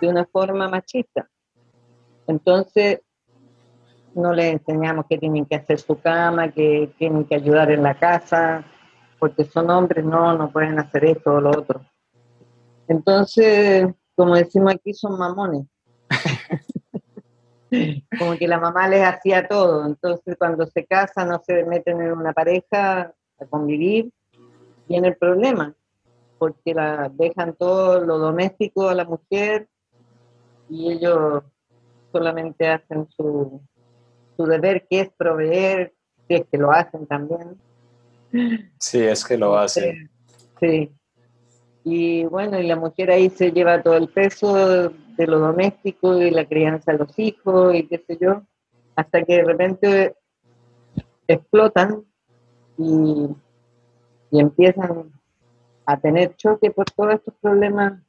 de 0.00 0.08
una 0.08 0.26
forma 0.26 0.68
machista. 0.68 1.28
Entonces, 2.26 3.00
no 4.14 4.32
les 4.32 4.52
enseñamos 4.52 5.06
que 5.08 5.18
tienen 5.18 5.46
que 5.46 5.56
hacer 5.56 5.78
su 5.78 6.00
cama, 6.00 6.52
que 6.52 6.92
tienen 6.98 7.24
que 7.24 7.36
ayudar 7.36 7.70
en 7.70 7.82
la 7.82 7.94
casa, 7.94 8.64
porque 9.18 9.44
son 9.44 9.70
hombres, 9.70 10.04
no, 10.04 10.36
no 10.36 10.50
pueden 10.50 10.78
hacer 10.78 11.04
esto 11.04 11.34
o 11.34 11.40
lo 11.40 11.50
otro. 11.50 11.80
Entonces, 12.88 13.86
como 14.14 14.34
decimos 14.34 14.74
aquí, 14.74 14.92
son 14.92 15.18
mamones. 15.18 15.66
como 18.18 18.36
que 18.36 18.48
la 18.48 18.58
mamá 18.58 18.88
les 18.88 19.02
hacía 19.02 19.48
todo. 19.48 19.86
Entonces, 19.86 20.36
cuando 20.38 20.66
se 20.66 20.84
casan 20.84 21.32
o 21.32 21.42
se 21.44 21.64
meten 21.64 22.02
en 22.02 22.12
una 22.12 22.32
pareja 22.32 23.12
a 23.42 23.46
convivir, 23.46 24.10
viene 24.88 25.08
el 25.08 25.16
problema, 25.16 25.74
porque 26.38 26.74
la 26.74 27.10
dejan 27.12 27.54
todo 27.54 28.00
lo 28.04 28.18
doméstico 28.18 28.88
a 28.88 28.94
la 28.94 29.04
mujer 29.04 29.68
y 30.68 30.92
ellos 30.92 31.44
solamente 32.10 32.66
hacen 32.68 33.08
su, 33.10 33.60
su 34.36 34.44
deber, 34.44 34.86
que 34.88 35.00
es 35.00 35.10
proveer, 35.10 35.94
si 36.26 36.34
es 36.34 36.46
que 36.50 36.58
lo 36.58 36.72
hacen 36.72 37.06
también. 37.06 37.60
Sí, 38.78 39.00
es 39.00 39.24
que 39.24 39.36
lo 39.36 39.56
hacen. 39.56 40.10
Sí. 40.60 40.90
Y 41.84 42.24
bueno, 42.24 42.58
y 42.58 42.66
la 42.66 42.76
mujer 42.76 43.10
ahí 43.10 43.28
se 43.28 43.50
lleva 43.50 43.82
todo 43.82 43.96
el 43.96 44.08
peso 44.08 44.90
de 45.16 45.26
lo 45.26 45.38
doméstico 45.38 46.16
y 46.20 46.30
la 46.30 46.46
crianza 46.46 46.92
de 46.92 46.98
los 46.98 47.18
hijos 47.18 47.74
y 47.74 47.86
qué 47.86 47.98
sé 48.06 48.18
yo, 48.20 48.42
hasta 48.96 49.22
que 49.24 49.36
de 49.36 49.44
repente 49.44 50.16
explotan 51.26 52.04
y, 52.78 53.28
y 54.30 54.40
empiezan 54.40 55.12
a 55.86 55.98
tener 56.00 56.34
choque 56.36 56.70
por 56.70 56.86
todos 56.86 57.14
estos 57.14 57.34
problemas 57.40 58.00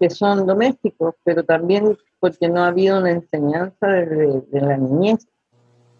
que 0.00 0.10
son 0.10 0.46
domésticos, 0.46 1.14
pero 1.24 1.44
también 1.44 1.96
porque 2.20 2.48
no 2.48 2.62
ha 2.62 2.68
habido 2.68 2.98
una 3.00 3.10
enseñanza 3.12 3.86
desde 3.86 4.40
de 4.42 4.60
la 4.60 4.76
niñez 4.76 5.26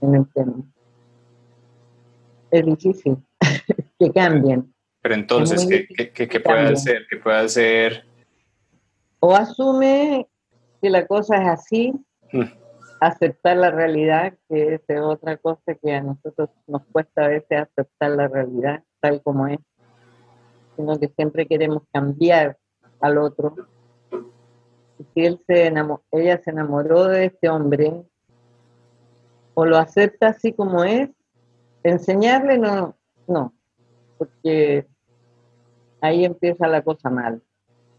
en 0.00 0.14
el 0.14 0.26
tema. 0.32 0.54
Es 2.50 2.64
difícil 2.64 3.16
que 3.98 4.12
cambien. 4.12 4.72
Pero 5.02 5.14
entonces, 5.14 5.66
¿qué, 5.66 5.86
qué, 5.86 6.10
qué- 6.10 6.28
qué 6.28 6.40
puede 6.40 6.68
hacer? 6.72 7.06
¿Qué 7.08 7.16
puede 7.16 7.38
hacer? 7.38 8.04
O 9.20 9.34
asume 9.34 10.26
que 10.82 10.90
la 10.90 11.06
cosa 11.06 11.36
es 11.42 11.48
así, 11.48 11.92
Mm. 12.32 12.42
Aceptar 13.00 13.56
la 13.56 13.70
realidad, 13.70 14.34
que 14.48 14.74
es 14.74 15.00
otra 15.00 15.36
cosa 15.36 15.74
que 15.74 15.94
a 15.94 16.02
nosotros 16.02 16.50
nos 16.66 16.82
cuesta 16.86 17.24
a 17.24 17.28
veces 17.28 17.60
aceptar 17.60 18.10
la 18.10 18.28
realidad 18.28 18.82
tal 19.00 19.22
como 19.22 19.46
es, 19.46 19.58
sino 20.76 20.98
que 20.98 21.08
siempre 21.08 21.46
queremos 21.46 21.82
cambiar 21.92 22.56
al 23.00 23.18
otro. 23.18 23.54
Y 24.98 25.04
si 25.14 25.26
él 25.26 25.42
se 25.46 25.70
enamo- 25.70 26.02
ella 26.10 26.40
se 26.42 26.50
enamoró 26.50 27.04
de 27.04 27.26
este 27.26 27.48
hombre, 27.48 28.04
o 29.54 29.64
lo 29.64 29.76
acepta 29.78 30.28
así 30.28 30.52
como 30.52 30.84
es, 30.84 31.10
enseñarle 31.82 32.58
no, 32.58 32.96
no, 33.26 33.54
porque 34.18 34.86
ahí 36.00 36.24
empieza 36.24 36.66
la 36.66 36.82
cosa 36.82 37.10
mal. 37.10 37.42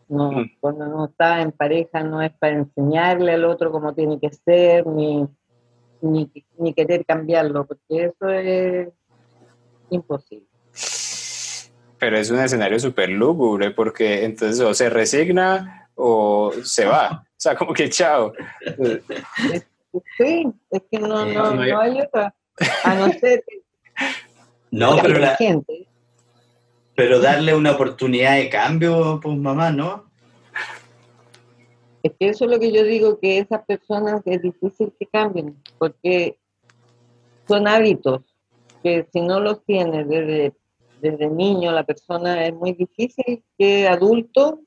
No, 0.10 0.32
Mm. 0.32 0.52
cuando 0.62 0.86
uno 0.86 1.06
está 1.06 1.42
en 1.42 1.52
pareja 1.52 2.02
no 2.04 2.22
es 2.22 2.32
para 2.34 2.54
enseñarle 2.56 3.34
al 3.34 3.44
otro 3.46 3.72
cómo 3.72 3.94
tiene 3.94 4.20
que 4.20 4.30
ser, 4.32 4.88
ni, 4.88 5.28
ni, 6.02 6.32
ni 6.58 6.74
querer 6.74 7.06
cambiarlo, 7.06 7.66
porque 7.66 8.06
eso 8.06 8.30
es 8.30 8.88
imposible. 9.90 10.46
Pero 12.00 12.18
es 12.18 12.30
un 12.30 12.40
escenario 12.40 12.80
súper 12.80 13.10
lúgubre 13.10 13.72
porque 13.72 14.24
entonces 14.24 14.60
o 14.62 14.74
se 14.74 14.90
resigna 14.90 15.90
o 15.96 16.52
se 16.64 16.86
va. 16.86 17.24
O 17.26 17.40
sea, 17.40 17.56
como 17.56 17.74
que 17.74 17.90
chao. 17.90 18.32
Sí, 20.18 20.48
es 20.70 20.82
que 20.92 21.00
no, 21.00 21.26
Eh, 21.26 21.34
no, 21.34 21.52
no 21.56 21.62
hay- 21.62 21.72
no 21.72 21.80
hay 21.80 22.02
otra. 22.02 22.34
A 22.84 22.96
no 22.96 23.08
ser 23.14 23.44
que 23.48 23.62
No, 24.72 24.96
pero, 25.02 25.18
la- 25.20 25.32
inteligente. 25.32 25.87
Pero 26.98 27.20
darle 27.20 27.54
una 27.54 27.74
oportunidad 27.74 28.38
de 28.38 28.50
cambio, 28.50 29.20
pues 29.22 29.38
mamá, 29.38 29.70
¿no? 29.70 30.06
Es 32.02 32.12
que 32.20 32.30
eso 32.30 32.46
es 32.46 32.52
lo 32.52 32.60
que 32.60 32.72
yo 32.72 32.84
digo, 32.84 33.20
que 33.20 33.38
esas 33.38 33.64
personas 33.66 34.24
es 34.26 34.42
difícil 34.42 34.92
que 35.00 35.06
cambien, 35.06 35.62
porque 35.78 36.40
son 37.48 37.68
hábitos 37.68 38.22
que 38.82 39.08
si 39.14 39.22
no 39.22 39.40
los 39.40 39.64
tiene 39.64 40.06
desde, 40.06 40.54
desde 41.00 41.30
niño 41.30 41.72
la 41.72 41.84
persona 41.84 42.48
es 42.48 42.56
muy 42.56 42.74
difícil 42.74 43.44
que 43.60 43.88
adulto 43.88 44.62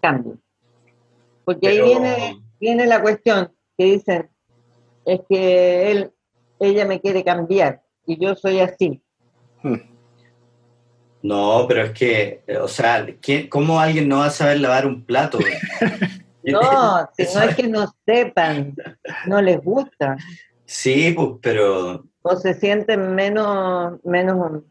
cambie. 0.00 0.34
Porque 1.44 1.68
ahí 1.68 1.80
viene, 1.80 2.42
viene 2.58 2.86
la 2.86 3.00
cuestión 3.00 3.52
que 3.78 3.84
dicen, 3.84 4.28
es 5.04 5.20
que 5.28 5.92
él, 5.92 6.10
ella 6.58 6.86
me 6.86 7.00
quiere 7.00 7.22
cambiar 7.22 7.84
y 8.04 8.20
yo 8.20 8.34
soy 8.34 8.58
así. 8.58 9.00
No, 11.22 11.66
pero 11.68 11.82
es 11.84 11.90
que, 11.92 12.42
o 12.60 12.68
sea, 12.68 13.06
¿quién- 13.20 13.48
¿cómo 13.48 13.78
alguien 13.78 14.08
no 14.08 14.18
va 14.18 14.26
a 14.26 14.30
saber 14.30 14.60
lavar 14.60 14.86
un 14.86 15.04
plato? 15.04 15.38
No, 16.42 17.08
si 17.16 17.24
no 17.34 17.42
es 17.42 17.54
que 17.56 17.68
no 17.68 17.94
sepan, 18.06 18.74
no 19.26 19.42
les 19.42 19.60
gusta. 19.62 20.16
Sí, 20.64 21.12
pues, 21.14 21.28
pero 21.42 22.04
o 22.22 22.36
se 22.36 22.54
sienten 22.54 23.14
menos, 23.14 24.02
menos, 24.04 24.62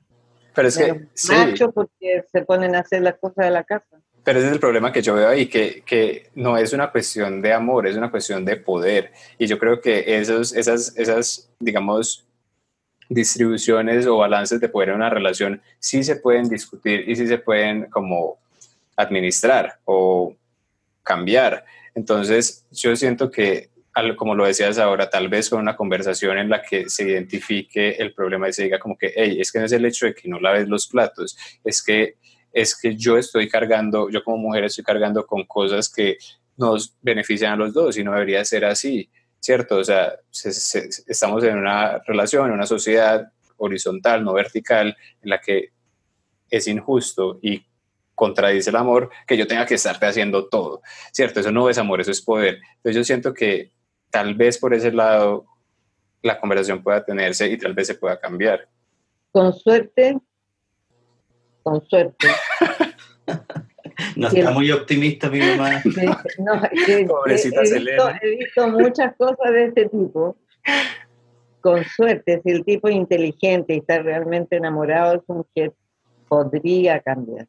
Pero 0.54 0.68
es 0.68 0.78
que, 0.78 1.08
sí, 1.14 1.32
machos 1.32 1.72
porque 1.74 2.24
se 2.32 2.42
ponen 2.42 2.76
a 2.76 2.80
hacer 2.80 3.02
las 3.02 3.18
cosas 3.20 3.46
de 3.46 3.52
la 3.52 3.64
casa. 3.64 3.86
pero 4.24 4.40
ese 4.40 4.48
es 4.48 4.54
el 4.54 4.60
problema 4.60 4.92
que 4.92 5.02
yo 5.02 5.16
veo 5.16 5.30
ahí, 5.30 5.48
que, 5.48 5.82
que 5.86 6.30
no 6.36 6.58
es 6.58 6.74
una 6.74 6.92
cuestión 6.92 7.42
de 7.42 7.54
amor, 7.54 7.88
es 7.88 7.96
una 7.98 8.12
cuestión 8.12 8.46
de 8.46 8.58
poder. 8.58 9.12
Y 9.38 9.48
yo 9.48 9.58
creo 9.58 9.82
que 9.82 10.18
esos, 10.20 10.54
esas, 10.54 10.96
esas, 10.98 11.50
digamos, 11.60 12.26
distribuciones 13.10 14.06
o 14.06 14.18
balances 14.18 14.62
de 14.62 14.70
poder 14.70 14.90
en 14.90 14.96
una 14.96 15.10
relación 15.10 15.62
sí 15.80 16.04
se 16.04 16.18
pueden 16.18 16.48
discutir 16.48 17.10
y 17.10 17.16
sí 17.16 17.28
se 17.28 17.40
pueden 17.40 17.90
como 17.90 18.38
administrar 18.96 19.80
o 19.86 20.36
cambiar. 21.02 21.66
Entonces, 21.96 22.66
yo 22.72 22.96
siento 22.96 23.32
que, 23.32 23.70
como 24.16 24.36
lo 24.36 24.46
decías 24.46 24.78
ahora, 24.78 25.10
tal 25.10 25.28
vez 25.28 25.50
con 25.50 25.60
una 25.60 25.76
conversación 25.76 26.38
en 26.38 26.50
la 26.50 26.62
que 26.62 26.90
se 26.90 27.10
identifique 27.10 27.92
el 27.98 28.14
problema 28.14 28.48
y 28.48 28.54
se 28.54 28.64
diga 28.64 28.80
como 28.80 28.96
que, 28.96 29.12
hey, 29.16 29.38
es 29.40 29.52
que 29.52 29.60
no 29.60 29.66
es 29.66 29.72
el 29.72 29.86
hecho 29.86 30.06
de 30.06 30.14
que 30.14 30.30
no 30.30 30.40
laves 30.40 30.70
los 30.70 30.88
platos, 30.88 31.36
es 31.64 31.84
que 31.84 32.16
es 32.52 32.80
que 32.80 32.96
yo 32.96 33.18
estoy 33.18 33.48
cargando, 33.48 34.10
yo 34.10 34.24
como 34.24 34.38
mujer 34.38 34.64
estoy 34.64 34.84
cargando 34.84 35.26
con 35.26 35.46
cosas 35.46 35.88
que 35.88 36.18
nos 36.58 36.96
benefician 37.02 37.54
a 37.54 37.56
los 37.56 37.74
dos 37.74 37.98
y 37.98 38.04
no 38.04 38.12
debería 38.12 38.44
ser 38.44 38.66
así, 38.66 39.10
¿cierto? 39.40 39.78
O 39.78 39.84
sea, 39.84 40.16
estamos 41.08 41.44
en 41.44 41.58
una 41.58 42.00
relación, 42.00 42.48
en 42.48 42.54
una 42.54 42.66
sociedad 42.66 43.32
horizontal, 43.58 44.24
no 44.24 44.34
vertical, 44.34 44.96
en 45.22 45.30
la 45.30 45.40
que 45.40 45.70
es 46.50 46.68
injusto 46.68 47.40
y 47.42 47.64
contradice 48.16 48.70
el 48.70 48.76
amor 48.76 49.10
que 49.26 49.38
yo 49.38 49.48
tenga 49.48 49.66
que 49.66 49.76
estarte 49.76 50.06
haciendo 50.06 50.48
todo, 50.50 50.82
¿cierto? 51.14 51.40
Eso 51.40 51.52
no 51.52 51.70
es 51.70 51.78
amor, 51.78 52.02
eso 52.02 52.12
es 52.12 52.22
poder. 52.22 52.60
Entonces 52.78 52.96
yo 52.96 53.04
siento 53.04 53.34
que 53.34 53.72
tal 54.10 54.36
vez 54.36 54.58
por 54.58 54.74
ese 54.74 54.92
lado 54.92 55.46
la 56.22 56.40
conversación 56.40 56.84
pueda 56.84 57.04
tenerse 57.04 57.50
y 57.50 57.58
tal 57.58 57.74
vez 57.74 57.88
se 57.88 57.96
pueda 57.96 58.20
cambiar. 58.20 58.68
Con 59.32 59.54
suerte, 59.54 60.18
con 61.64 61.88
suerte. 61.88 62.28
no 64.16 64.28
está 64.28 64.52
muy 64.52 64.72
optimista 64.72 65.30
mi 65.30 65.40
mamá. 65.40 65.82
Pobrecita 67.08 67.62
he, 67.62 67.80
Visto, 67.80 68.10
he 68.22 68.30
visto 68.38 68.68
muchas 68.70 69.16
cosas 69.18 69.52
de 69.54 69.66
este 69.66 69.90
tipo. 69.90 70.38
Con 71.62 71.84
suerte, 71.84 72.42
si 72.44 72.52
el 72.52 72.64
tipo 72.64 72.88
es 72.88 72.96
inteligente 72.96 73.74
y 73.74 73.80
está 73.80 74.02
realmente 74.02 74.56
enamorado 74.56 75.14
de 75.14 75.22
su 75.26 75.34
mujer, 75.34 75.74
podría 76.28 77.00
cambiar. 77.02 77.48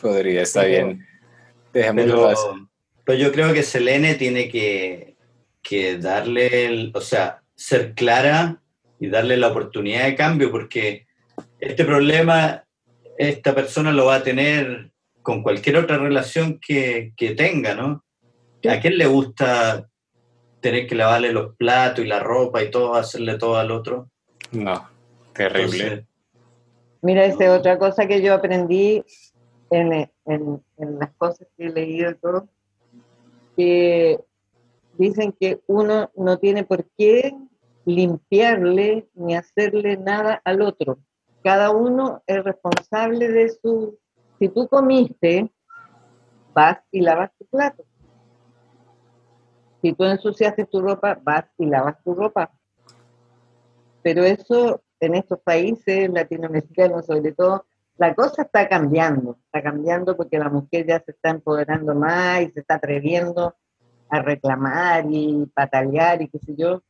Podría, 0.00 0.42
está 0.42 0.64
bien. 0.64 1.06
pero, 1.72 2.32
pero, 3.04 3.18
yo 3.18 3.32
creo 3.32 3.52
que 3.52 3.62
Selene 3.62 4.14
tiene 4.14 4.48
que, 4.48 5.14
que 5.62 5.98
darle, 5.98 6.66
el, 6.66 6.92
o 6.94 7.00
sea, 7.02 7.42
ser 7.54 7.92
clara 7.92 8.62
y 8.98 9.08
darle 9.08 9.36
la 9.36 9.48
oportunidad 9.48 10.04
de 10.04 10.14
cambio, 10.14 10.50
porque 10.50 11.06
este 11.58 11.84
problema 11.84 12.64
esta 13.20 13.54
persona 13.54 13.92
lo 13.92 14.06
va 14.06 14.16
a 14.16 14.22
tener 14.22 14.90
con 15.22 15.42
cualquier 15.42 15.76
otra 15.76 15.98
relación 15.98 16.58
que, 16.58 17.12
que 17.16 17.34
tenga, 17.34 17.74
¿no? 17.74 18.04
¿A 18.68 18.80
quién 18.80 18.98
le 18.98 19.06
gusta 19.06 19.88
tener 20.60 20.86
que 20.86 20.94
lavarle 20.94 21.32
los 21.32 21.56
platos 21.56 22.04
y 22.04 22.08
la 22.08 22.20
ropa 22.20 22.62
y 22.62 22.70
todo, 22.70 22.94
hacerle 22.94 23.38
todo 23.38 23.56
al 23.56 23.70
otro? 23.70 24.10
No, 24.52 24.88
terrible. 25.32 26.06
mira, 27.02 27.24
esa 27.24 27.44
es 27.44 27.50
otra 27.50 27.78
cosa 27.78 28.06
que 28.06 28.20
yo 28.22 28.34
aprendí 28.34 29.04
en, 29.70 29.92
en, 30.26 30.62
en, 30.76 30.98
las 30.98 31.10
cosas 31.16 31.46
que 31.56 31.66
he 31.66 31.70
leído 31.70 32.10
y 32.10 32.14
todo, 32.16 32.48
que 33.56 34.18
dicen 34.98 35.32
que 35.38 35.60
uno 35.66 36.10
no 36.16 36.38
tiene 36.38 36.64
por 36.64 36.84
qué 36.98 37.34
limpiarle 37.84 39.08
ni 39.14 39.36
hacerle 39.36 39.96
nada 39.96 40.40
al 40.44 40.60
otro. 40.62 40.98
Cada 41.42 41.70
uno 41.70 42.22
es 42.26 42.44
responsable 42.44 43.28
de 43.28 43.48
su... 43.50 43.98
Si 44.40 44.48
tú 44.48 44.66
comiste, 44.68 45.52
vas 46.54 46.78
y 46.90 47.02
lavas 47.02 47.30
tu 47.38 47.44
plato. 47.44 47.84
Si 49.82 49.92
tú 49.92 50.04
ensuciaste 50.04 50.64
tu 50.64 50.80
ropa, 50.80 51.20
vas 51.22 51.44
y 51.58 51.66
lavas 51.66 52.02
tu 52.02 52.14
ropa. 52.14 52.50
Pero 54.02 54.24
eso 54.24 54.82
en 54.98 55.14
estos 55.14 55.40
países 55.40 56.10
latinoamericanos 56.10 57.04
sobre 57.04 57.32
todo, 57.32 57.66
la 57.98 58.14
cosa 58.14 58.42
está 58.42 58.66
cambiando, 58.66 59.38
está 59.44 59.62
cambiando 59.62 60.16
porque 60.16 60.38
la 60.38 60.48
mujer 60.48 60.86
ya 60.86 61.00
se 61.00 61.10
está 61.12 61.30
empoderando 61.30 61.94
más 61.94 62.40
y 62.40 62.50
se 62.50 62.60
está 62.60 62.76
atreviendo 62.76 63.54
a 64.08 64.22
reclamar 64.22 65.04
y 65.10 65.46
patalear 65.54 66.22
y 66.22 66.28
qué 66.28 66.38
sé 66.38 66.56
yo 66.56 66.82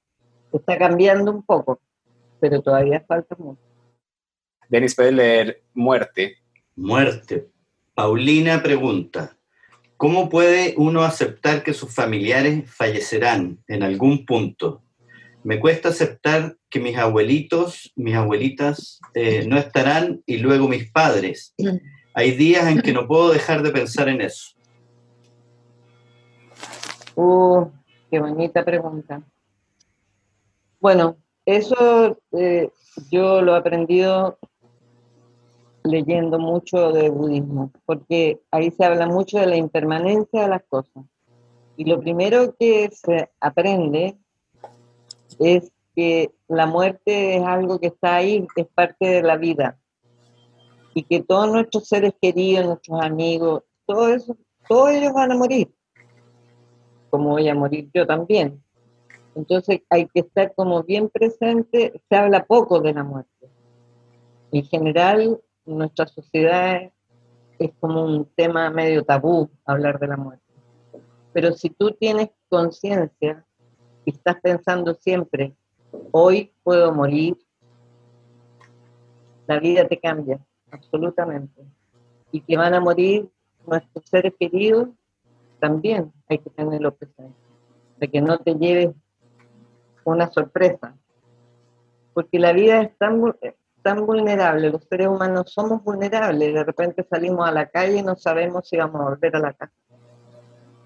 está 0.53 0.79
cambiando 0.79 1.33
un 1.33 1.43
poco, 1.43 1.81
pero 2.39 2.63
todavía 2.63 3.05
falta 3.07 3.35
mucho. 3.37 3.61
Denis, 4.69 4.95
¿puedes 4.95 5.13
leer 5.13 5.63
muerte? 5.75 6.37
Muerte. 6.77 7.49
Paulina 7.95 8.63
pregunta, 8.63 9.37
¿cómo 9.97 10.29
puede 10.29 10.75
uno 10.77 11.03
aceptar 11.03 11.63
que 11.63 11.75
sus 11.75 11.95
familiares 11.95 12.71
fallecerán 12.71 13.59
en 13.69 13.83
algún 13.83 14.25
punto? 14.25 14.83
Me 15.43 15.59
cuesta 15.59 15.89
aceptar 15.89 16.57
que 16.69 16.81
mis 16.81 16.97
abuelitos, 16.97 17.93
mis 17.97 18.15
abuelitas 18.15 19.01
eh, 19.15 19.45
no 19.47 19.59
estarán 19.59 20.23
y 20.27 20.39
luego 20.39 20.69
mis 20.69 20.91
padres. 20.91 21.55
Hay 22.15 22.33
días 22.33 22.67
en 22.69 22.81
que 22.81 22.93
no 22.93 23.07
puedo 23.07 23.33
dejar 23.33 23.63
de 23.63 23.71
pensar 23.71 24.09
en 24.09 24.21
eso. 24.21 24.55
Uh, 27.15 27.67
qué 28.11 28.19
bonita 28.19 28.65
pregunta. 28.65 29.23
Bueno, 30.81 31.17
eso 31.45 32.19
eh, 32.33 32.71
yo 33.11 33.43
lo 33.43 33.55
he 33.55 33.59
aprendido 33.59 34.39
leyendo 35.83 36.39
mucho 36.39 36.93
de 36.93 37.09
budismo, 37.09 37.73
porque 37.87 38.41
ahí 38.51 38.71
se 38.71 38.85
habla 38.85 39.07
mucho 39.07 39.39
de 39.39 39.47
la 39.47 39.57
impermanencia 39.57 40.43
de 40.43 40.49
las 40.49 40.63
cosas. 40.65 41.05
Y 41.77 41.85
lo 41.85 42.01
primero 42.01 42.55
que 42.59 42.91
se 42.93 43.31
aprende 43.41 44.19
es 45.39 45.73
que 45.95 46.31
la 46.49 46.67
muerte 46.67 47.37
es 47.37 47.45
algo 47.45 47.79
que 47.79 47.89
está 47.89 48.17
ahí, 48.17 48.47
es 48.57 48.67
parte 48.67 49.07
de 49.07 49.23
la 49.23 49.37
vida. 49.37 49.79
Y 50.93 51.05
que 51.05 51.23
todos 51.23 51.51
nuestros 51.51 51.89
seres 51.89 52.13
queridos, 52.21 52.67
nuestros 52.67 53.01
amigos, 53.01 53.63
todo 53.87 54.09
todos 54.69 54.91
ellos 54.91 55.13
van 55.13 55.33
a 55.33 55.37
morir. 55.37 55.73
Como 57.11 57.31
voy 57.31 57.49
a 57.49 57.55
morir 57.55 57.91
yo 57.95 58.07
también. 58.07 58.63
Entonces 59.35 59.81
hay 59.89 60.07
que 60.07 60.21
estar 60.21 60.55
como 60.55 60.83
bien 60.83 61.09
presente, 61.09 62.01
se 62.09 62.17
habla 62.17 62.45
poco 62.45 62.81
de 62.81 62.93
la 62.93 63.05
muerte. 63.05 63.49
En 64.53 64.65
general, 64.65 65.41
nuestra 65.71 66.07
sociedad 66.07 66.91
es 67.59 67.71
como 67.81 68.05
un 68.05 68.25
tema 68.35 68.71
medio 68.71 69.05
tabú 69.05 69.51
hablar 69.65 69.99
de 69.99 70.09
la 70.09 70.17
muerte. 70.17 70.45
Pero 71.33 71.53
si 71.53 71.71
tú 71.71 71.93
tienes 71.93 72.31
conciencia 72.49 73.45
y 74.05 74.11
estás 74.11 74.37
pensando 74.41 74.95
siempre, 74.95 75.55
hoy 76.11 76.53
puedo 76.63 76.93
morir, 76.93 77.37
la 79.47 79.59
vida 79.61 79.87
te 79.87 79.99
cambia, 79.99 80.41
absolutamente. 80.71 81.63
Y 82.33 82.41
que 82.41 82.57
van 82.57 82.75
a 82.75 82.81
morir 82.81 83.29
nuestros 83.67 84.05
seres 84.07 84.33
queridos, 84.39 84.89
también 85.59 86.13
hay 86.29 86.39
que 86.39 86.51
tenerlo 86.51 86.95
presente. 86.95 87.35
De 87.99 88.09
que 88.09 88.21
no 88.21 88.39
te 88.39 88.55
lleves 88.55 88.91
una 90.05 90.31
sorpresa, 90.31 90.97
porque 92.15 92.39
la 92.39 92.53
vida 92.53 92.81
es 92.83 92.97
tan, 92.97 93.21
tan 93.83 94.07
vulnerable, 94.07 94.71
los 94.71 94.85
seres 94.85 95.09
humanos 95.09 95.53
somos 95.53 95.83
vulnerables, 95.83 96.55
de 96.55 96.65
repente 96.65 97.07
salimos 97.09 97.49
a 97.49 97.53
la 97.53 97.67
calle 97.67 97.99
y 97.99 98.03
no 98.03 98.17
sabemos 98.17 98.69
si 98.69 98.77
vamos 98.77 99.01
a 99.01 99.05
volver 99.11 99.37
a 99.37 99.41
la 99.41 99.53
casa. 99.53 99.73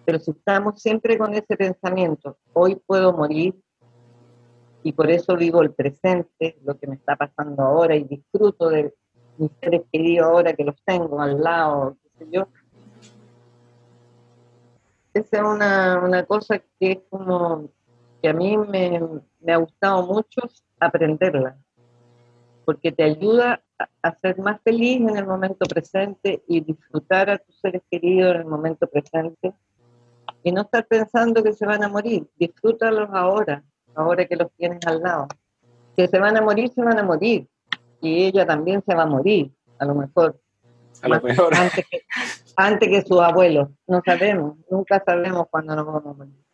Pero 0.04 0.18
si 0.18 0.32
estamos 0.32 0.80
siempre 0.80 1.16
con 1.18 1.34
ese 1.34 1.56
pensamiento, 1.56 2.36
hoy 2.52 2.76
puedo 2.76 3.12
morir, 3.12 3.54
y 4.82 4.92
por 4.92 5.10
eso 5.10 5.36
vivo 5.36 5.62
el 5.62 5.72
presente, 5.72 6.58
lo 6.62 6.76
que 6.78 6.86
me 6.86 6.96
está 6.96 7.16
pasando 7.16 7.62
ahora, 7.62 7.96
y 7.96 8.04
disfruto 8.04 8.68
de 8.68 8.94
mis 9.38 9.50
seres 9.60 9.82
queridos 9.90 10.26
ahora 10.26 10.52
que 10.52 10.64
los 10.64 10.76
tengo 10.84 11.20
al 11.20 11.42
lado, 11.42 11.96
qué 12.02 12.24
sé 12.24 12.30
yo. 12.30 12.48
Esa 15.14 15.36
es 15.36 15.42
una, 15.42 16.00
una 16.04 16.24
cosa 16.26 16.58
que 16.58 16.92
es 16.92 16.98
como 17.08 17.70
a 18.28 18.32
mí 18.32 18.56
me, 18.56 19.00
ha 19.52 19.56
gustado 19.56 20.06
mucho 20.06 20.42
aprenderla, 20.80 21.56
porque 22.64 22.92
te 22.92 23.02
ayuda 23.02 23.62
a, 24.02 24.18
ser 24.20 24.38
más 24.38 24.60
feliz 24.62 25.00
en 25.00 25.16
el 25.16 25.26
momento 25.26 25.66
presente 25.66 26.42
y 26.48 26.60
disfrutar 26.60 27.30
a 27.30 27.38
tus 27.38 27.58
seres 27.60 27.82
queridos 27.90 28.34
en 28.34 28.40
el 28.42 28.46
momento 28.46 28.86
presente 28.86 29.52
y 30.42 30.52
no 30.52 30.62
estar 30.62 30.86
pensando 30.86 31.42
que 31.42 31.52
se 31.52 31.66
van 31.66 31.82
a 31.82 31.88
morir. 31.88 32.28
Disfrútalos 32.36 33.08
ahora, 33.12 33.64
ahora 33.94 34.26
que 34.26 34.36
los 34.36 34.52
tienes 34.52 34.86
al 34.86 35.00
lado. 35.00 35.28
Que 35.96 36.06
se 36.06 36.18
van 36.18 36.36
a 36.36 36.42
morir, 36.42 36.70
se 36.74 36.82
van 36.82 36.98
a 36.98 37.02
morir. 37.02 37.48
Y 38.00 38.26
ella 38.26 38.46
también 38.46 38.82
se 38.86 38.94
va 38.94 39.04
a 39.04 39.06
morir, 39.06 39.50
a 39.78 39.86
lo 39.86 39.94
mejor. 39.94 40.38
A 41.02 41.08
lo 41.08 41.20
mejor. 41.20 41.54
Antes 41.54 41.86
que, 41.88 42.02
antes 42.56 42.88
que 42.88 43.02
sus 43.02 43.20
abuelos. 43.20 43.70
No 43.86 44.02
sabemos, 44.04 44.56
nunca 44.70 45.02
sabemos 45.04 45.46
cuándo 45.50 45.74
nos 45.74 45.86
vamos 45.86 46.06
a 46.06 46.12
morir. 46.12 46.44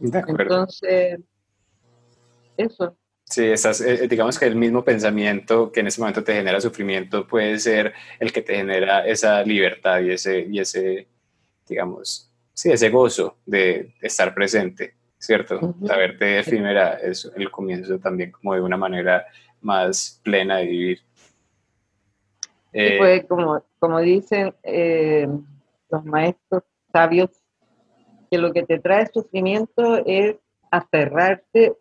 Entonces, 0.00 1.20
eso. 2.56 2.96
Sí, 3.34 3.46
estás, 3.46 3.80
eh, 3.80 4.06
digamos 4.06 4.38
que 4.38 4.44
el 4.44 4.54
mismo 4.54 4.84
pensamiento 4.84 5.72
que 5.72 5.80
en 5.80 5.88
ese 5.88 6.00
momento 6.00 6.22
te 6.22 6.34
genera 6.34 6.60
sufrimiento 6.60 7.26
puede 7.26 7.58
ser 7.58 7.92
el 8.20 8.32
que 8.32 8.42
te 8.42 8.54
genera 8.54 9.04
esa 9.04 9.42
libertad 9.42 9.98
y 10.02 10.12
ese, 10.12 10.46
y 10.48 10.60
ese 10.60 11.08
digamos, 11.68 12.30
sí, 12.52 12.70
ese 12.70 12.90
gozo 12.90 13.38
de, 13.44 13.92
estar 14.00 14.32
presente, 14.36 14.94
¿cierto? 15.18 15.74
La 15.80 15.96
verte 15.96 16.38
efímera 16.38 16.92
es 16.94 17.28
el 17.34 17.50
comienzo 17.50 17.98
también 17.98 18.30
como 18.30 18.54
de 18.54 18.60
una 18.60 18.76
manera 18.76 19.26
más 19.62 20.20
plena 20.22 20.58
de 20.58 20.66
vivir. 20.66 21.00
Eh, 22.72 22.98
pues 22.98 23.24
como, 23.24 23.64
como 23.80 23.98
dicen 23.98 24.54
eh, 24.62 25.26
los 25.90 26.04
maestros 26.04 26.62
sabios 26.92 27.30
que 28.30 28.38
lo 28.38 28.52
que 28.52 28.62
te 28.62 28.78
trae 28.78 29.10
sufrimiento 29.12 30.00
es 30.06 30.36
aferrarte 30.70 31.72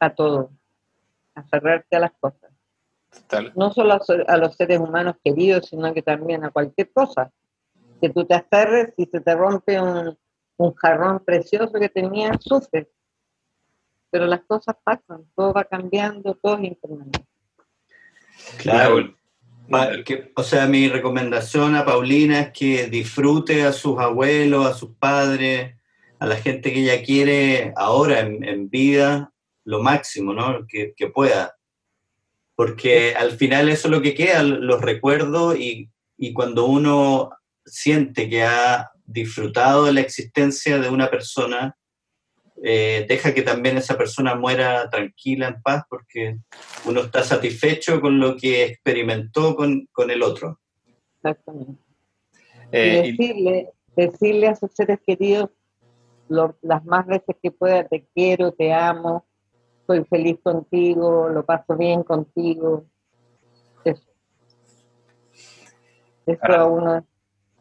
a 0.00 0.14
todo, 0.14 0.55
aferrarte 1.36 1.96
a 1.96 2.00
las 2.00 2.12
cosas. 2.18 2.50
No 3.54 3.72
solo 3.72 3.98
a, 4.26 4.36
los 4.36 4.56
seres 4.56 4.78
humanos 4.78 5.16
queridos, 5.24 5.68
sino 5.68 5.94
que 5.94 6.02
también 6.02 6.44
a 6.44 6.50
cualquier 6.50 6.92
cosa. 6.92 7.30
Que 8.00 8.10
tú 8.10 8.24
te 8.26 8.34
aferres 8.34 8.92
y 8.96 9.06
se 9.06 9.20
te 9.20 9.34
rompe 9.34 9.80
un, 9.80 10.18
un 10.56 10.74
jarrón 10.74 11.24
precioso 11.24 11.72
que 11.74 11.88
tenías, 11.88 12.36
sufres. 12.40 12.88
Pero 14.10 14.26
las 14.26 14.40
cosas 14.44 14.76
pasan, 14.82 15.24
todo 15.34 15.52
va 15.52 15.64
cambiando, 15.64 16.34
todo 16.34 16.56
es 16.58 16.64
impermanente. 16.64 17.24
Claro. 18.58 19.14
o 20.34 20.42
sea, 20.42 20.66
mi 20.66 20.88
recomendación 20.88 21.74
a 21.74 21.84
Paulina 21.84 22.40
es 22.40 22.52
que 22.52 22.86
disfrute 22.86 23.64
a 23.64 23.72
sus 23.72 23.98
abuelos, 23.98 24.66
a 24.66 24.74
sus 24.74 24.90
padres, 24.90 25.74
a 26.18 26.26
la 26.26 26.36
gente 26.36 26.72
que 26.72 26.80
ella 26.80 27.02
quiere 27.04 27.72
ahora 27.76 28.20
en, 28.20 28.70
vida, 28.70 29.32
lo 29.66 29.82
máximo, 29.82 30.32
¿no? 30.32 30.66
Que, 30.66 30.94
que, 30.96 31.08
pueda. 31.08 31.54
Porque 32.54 33.14
al 33.14 33.32
final 33.32 33.68
eso 33.68 33.88
es 33.88 33.92
lo 33.92 34.00
que 34.00 34.14
queda, 34.14 34.42
los 34.42 34.80
recuerdos 34.80 35.58
y, 35.58 35.90
y 36.16 36.32
cuando 36.32 36.64
uno 36.64 37.30
siente 37.64 38.30
que 38.30 38.44
ha 38.44 38.90
disfrutado 39.04 39.84
de 39.84 39.92
la 39.92 40.00
existencia 40.00 40.78
de 40.78 40.88
una 40.88 41.10
persona, 41.10 41.76
eh, 42.62 43.04
deja 43.08 43.34
que 43.34 43.42
también 43.42 43.76
esa 43.76 43.98
persona 43.98 44.34
muera 44.34 44.88
tranquila, 44.88 45.48
en 45.48 45.60
paz, 45.60 45.84
porque 45.90 46.38
uno 46.86 47.02
está 47.02 47.22
satisfecho 47.22 48.00
con 48.00 48.18
lo 48.18 48.36
que 48.36 48.64
experimentó 48.64 49.54
con, 49.56 49.86
con 49.92 50.10
el 50.10 50.22
otro. 50.22 50.60
Exactamente. 51.16 51.82
Eh, 52.72 53.02
decirle, 53.18 53.70
decirle 53.94 54.48
a 54.48 54.54
sus 54.56 54.72
seres 54.72 55.00
queridos 55.04 55.50
las 56.28 56.84
más 56.84 57.06
veces 57.06 57.36
que 57.42 57.50
pueda, 57.50 57.86
te 57.86 58.06
quiero, 58.14 58.52
te 58.52 58.72
amo, 58.72 59.25
soy 59.86 60.04
feliz 60.04 60.38
contigo, 60.42 61.28
lo 61.28 61.44
paso 61.44 61.76
bien 61.76 62.02
contigo. 62.02 62.84
Eso. 63.84 64.02
Eso 66.26 66.52
a 66.52 66.66
uno 66.66 67.06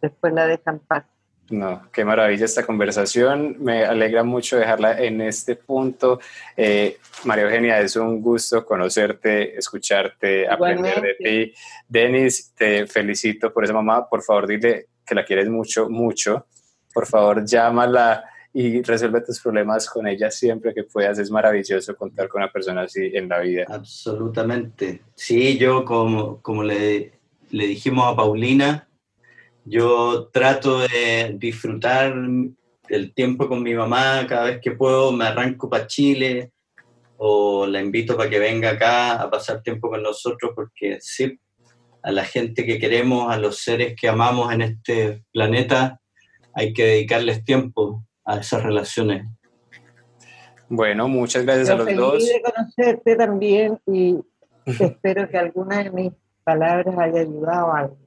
después 0.01 0.33
la 0.33 0.47
deja 0.47 0.71
en 0.71 0.79
paz. 0.79 1.05
No, 1.51 1.89
qué 1.91 2.03
maravilla 2.03 2.45
esta 2.45 2.65
conversación. 2.65 3.57
Me 3.59 3.85
alegra 3.85 4.23
mucho 4.23 4.57
dejarla 4.57 4.99
en 4.99 5.21
este 5.21 5.55
punto. 5.55 6.19
Eh, 6.57 6.97
María 7.23 7.45
Eugenia, 7.45 7.79
es 7.79 7.95
un 7.95 8.19
gusto 8.19 8.65
conocerte, 8.65 9.55
escucharte, 9.55 10.47
aprender 10.49 11.01
de 11.01 11.13
ti. 11.13 11.53
Denis, 11.87 12.51
te 12.55 12.87
felicito 12.87 13.53
por 13.53 13.63
esa 13.63 13.73
mamá. 13.73 14.09
Por 14.09 14.23
favor, 14.23 14.47
dile 14.47 14.87
que 15.05 15.13
la 15.13 15.23
quieres 15.23 15.47
mucho, 15.47 15.87
mucho. 15.87 16.47
Por 16.91 17.05
favor, 17.05 17.45
llámala 17.45 18.23
y 18.57 18.81
resuelve 18.83 19.19
tus 19.19 19.41
problemas 19.41 19.89
con 19.89 20.07
ella 20.07 20.31
siempre 20.31 20.73
que 20.73 20.83
puedas. 20.83 21.19
Es 21.19 21.29
maravilloso 21.29 21.93
contar 21.93 22.29
con 22.29 22.41
una 22.41 22.49
persona 22.49 22.83
así 22.83 23.11
en 23.13 23.27
la 23.27 23.39
vida. 23.39 23.65
Absolutamente. 23.67 25.01
Sí, 25.13 25.57
yo 25.57 25.83
como, 25.83 26.41
como 26.41 26.63
le, 26.63 27.19
le 27.51 27.67
dijimos 27.67 28.07
a 28.07 28.15
Paulina, 28.15 28.87
yo 29.65 30.29
trato 30.31 30.79
de 30.79 31.35
disfrutar 31.37 32.15
el 32.87 33.13
tiempo 33.13 33.49
con 33.49 33.61
mi 33.61 33.73
mamá 33.73 34.25
cada 34.25 34.45
vez 34.45 34.59
que 34.61 34.71
puedo, 34.71 35.11
me 35.11 35.25
arranco 35.25 35.69
para 35.69 35.87
Chile 35.87 36.53
o 37.17 37.67
la 37.67 37.81
invito 37.81 38.15
para 38.15 38.29
que 38.29 38.39
venga 38.39 38.69
acá 38.69 39.21
a 39.21 39.29
pasar 39.29 39.63
tiempo 39.63 39.89
con 39.89 40.01
nosotros 40.01 40.53
porque 40.55 40.99
sí, 41.01 41.37
a 42.01 42.09
la 42.09 42.23
gente 42.23 42.65
que 42.65 42.79
queremos, 42.79 43.29
a 43.33 43.37
los 43.37 43.57
seres 43.57 43.95
que 43.99 44.07
amamos 44.07 44.53
en 44.53 44.61
este 44.61 45.25
planeta, 45.33 45.99
hay 46.53 46.71
que 46.71 46.85
dedicarles 46.85 47.43
tiempo 47.43 48.05
a 48.25 48.37
esas 48.37 48.63
relaciones. 48.63 49.25
Bueno, 50.67 51.07
muchas 51.07 51.45
gracias 51.45 51.69
a 51.69 51.75
los 51.75 51.95
dos. 51.95 52.27
de 52.27 52.41
conocerte 52.41 53.15
también 53.15 53.79
y 53.85 54.17
espero 54.65 55.29
que 55.29 55.37
alguna 55.37 55.83
de 55.83 55.91
mis 55.91 56.11
palabras 56.43 56.97
haya 56.97 57.21
ayudado 57.21 57.71
a 57.71 57.79
algo. 57.79 57.97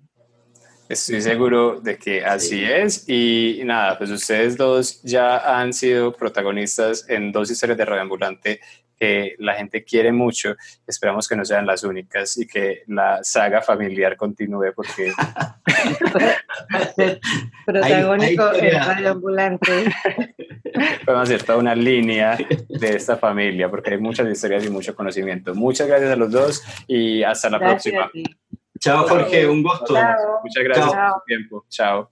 Estoy 0.88 1.20
seguro 1.20 1.80
de 1.80 1.98
que 1.98 2.24
así 2.24 2.64
es. 2.64 3.06
Y 3.08 3.60
nada, 3.64 3.98
pues 3.98 4.10
ustedes 4.10 4.56
dos 4.56 5.02
ya 5.02 5.60
han 5.60 5.74
sido 5.74 6.12
protagonistas 6.12 7.04
en 7.08 7.30
dos 7.30 7.50
historias 7.50 7.76
de 7.76 7.84
Radio 7.84 8.02
Ambulante 8.02 8.60
que 8.98 9.36
la 9.38 9.54
gente 9.54 9.84
quiere 9.84 10.12
mucho. 10.12 10.56
Esperamos 10.86 11.28
que 11.28 11.36
no 11.36 11.44
sean 11.44 11.66
las 11.66 11.84
únicas 11.84 12.36
y 12.36 12.46
que 12.46 12.82
la 12.86 13.22
saga 13.22 13.62
familiar 13.62 14.16
continúe 14.16 14.72
porque... 14.74 15.12
Protagónico 17.66 18.52
en 18.54 18.72
Radio 18.72 19.10
Ambulante. 19.12 19.92
Podemos 21.04 21.28
hacer 21.28 21.42
toda 21.42 21.58
una 21.58 21.74
línea 21.74 22.38
de 22.68 22.96
esta 22.96 23.16
familia 23.16 23.70
porque 23.70 23.92
hay 23.92 23.98
muchas 23.98 24.28
historias 24.28 24.64
y 24.64 24.70
mucho 24.70 24.94
conocimiento. 24.94 25.54
Muchas 25.54 25.86
gracias 25.86 26.10
a 26.10 26.16
los 26.16 26.30
dos 26.30 26.62
y 26.86 27.22
hasta 27.22 27.50
la 27.50 27.58
próxima. 27.58 28.10
Chao, 28.80 29.06
Jorge, 29.08 29.46
un 29.46 29.62
gusto. 29.62 29.94
Muchas 30.42 30.64
gracias 30.64 30.86
por 30.86 30.94
su 30.94 31.24
tiempo. 31.26 31.64
Chao. 31.68 32.08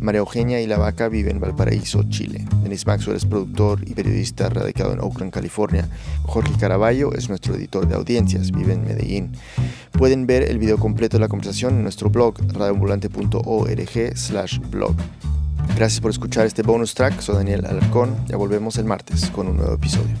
María 0.00 0.20
Eugenia 0.20 0.60
y 0.60 0.66
la 0.66 0.78
Vaca 0.78 1.08
viven 1.08 1.36
en 1.36 1.40
Valparaíso, 1.40 2.02
Chile. 2.04 2.44
Denis 2.62 2.86
Maxwell 2.86 3.16
es 3.16 3.26
productor 3.26 3.80
y 3.86 3.94
periodista 3.94 4.48
radicado 4.48 4.92
en 4.92 5.00
Oakland, 5.00 5.32
California. 5.32 5.88
Jorge 6.22 6.52
Caraballo 6.58 7.12
es 7.12 7.28
nuestro 7.28 7.54
editor 7.54 7.86
de 7.86 7.94
audiencias, 7.94 8.50
vive 8.50 8.72
en 8.72 8.84
Medellín. 8.84 9.32
Pueden 9.92 10.26
ver 10.26 10.42
el 10.44 10.58
video 10.58 10.78
completo 10.78 11.18
de 11.18 11.20
la 11.20 11.28
conversación 11.28 11.74
en 11.74 11.82
nuestro 11.82 12.10
blog 12.10 12.34
radioambulante.org 12.52 14.16
slash 14.16 14.58
blog. 14.70 14.94
Gracias 15.76 16.00
por 16.00 16.10
escuchar 16.10 16.46
este 16.46 16.62
bonus 16.62 16.94
track, 16.94 17.20
soy 17.20 17.36
Daniel 17.36 17.66
Alarcón, 17.66 18.16
ya 18.26 18.36
volvemos 18.36 18.76
el 18.78 18.86
martes 18.86 19.30
con 19.30 19.48
un 19.48 19.56
nuevo 19.56 19.74
episodio. 19.74 20.16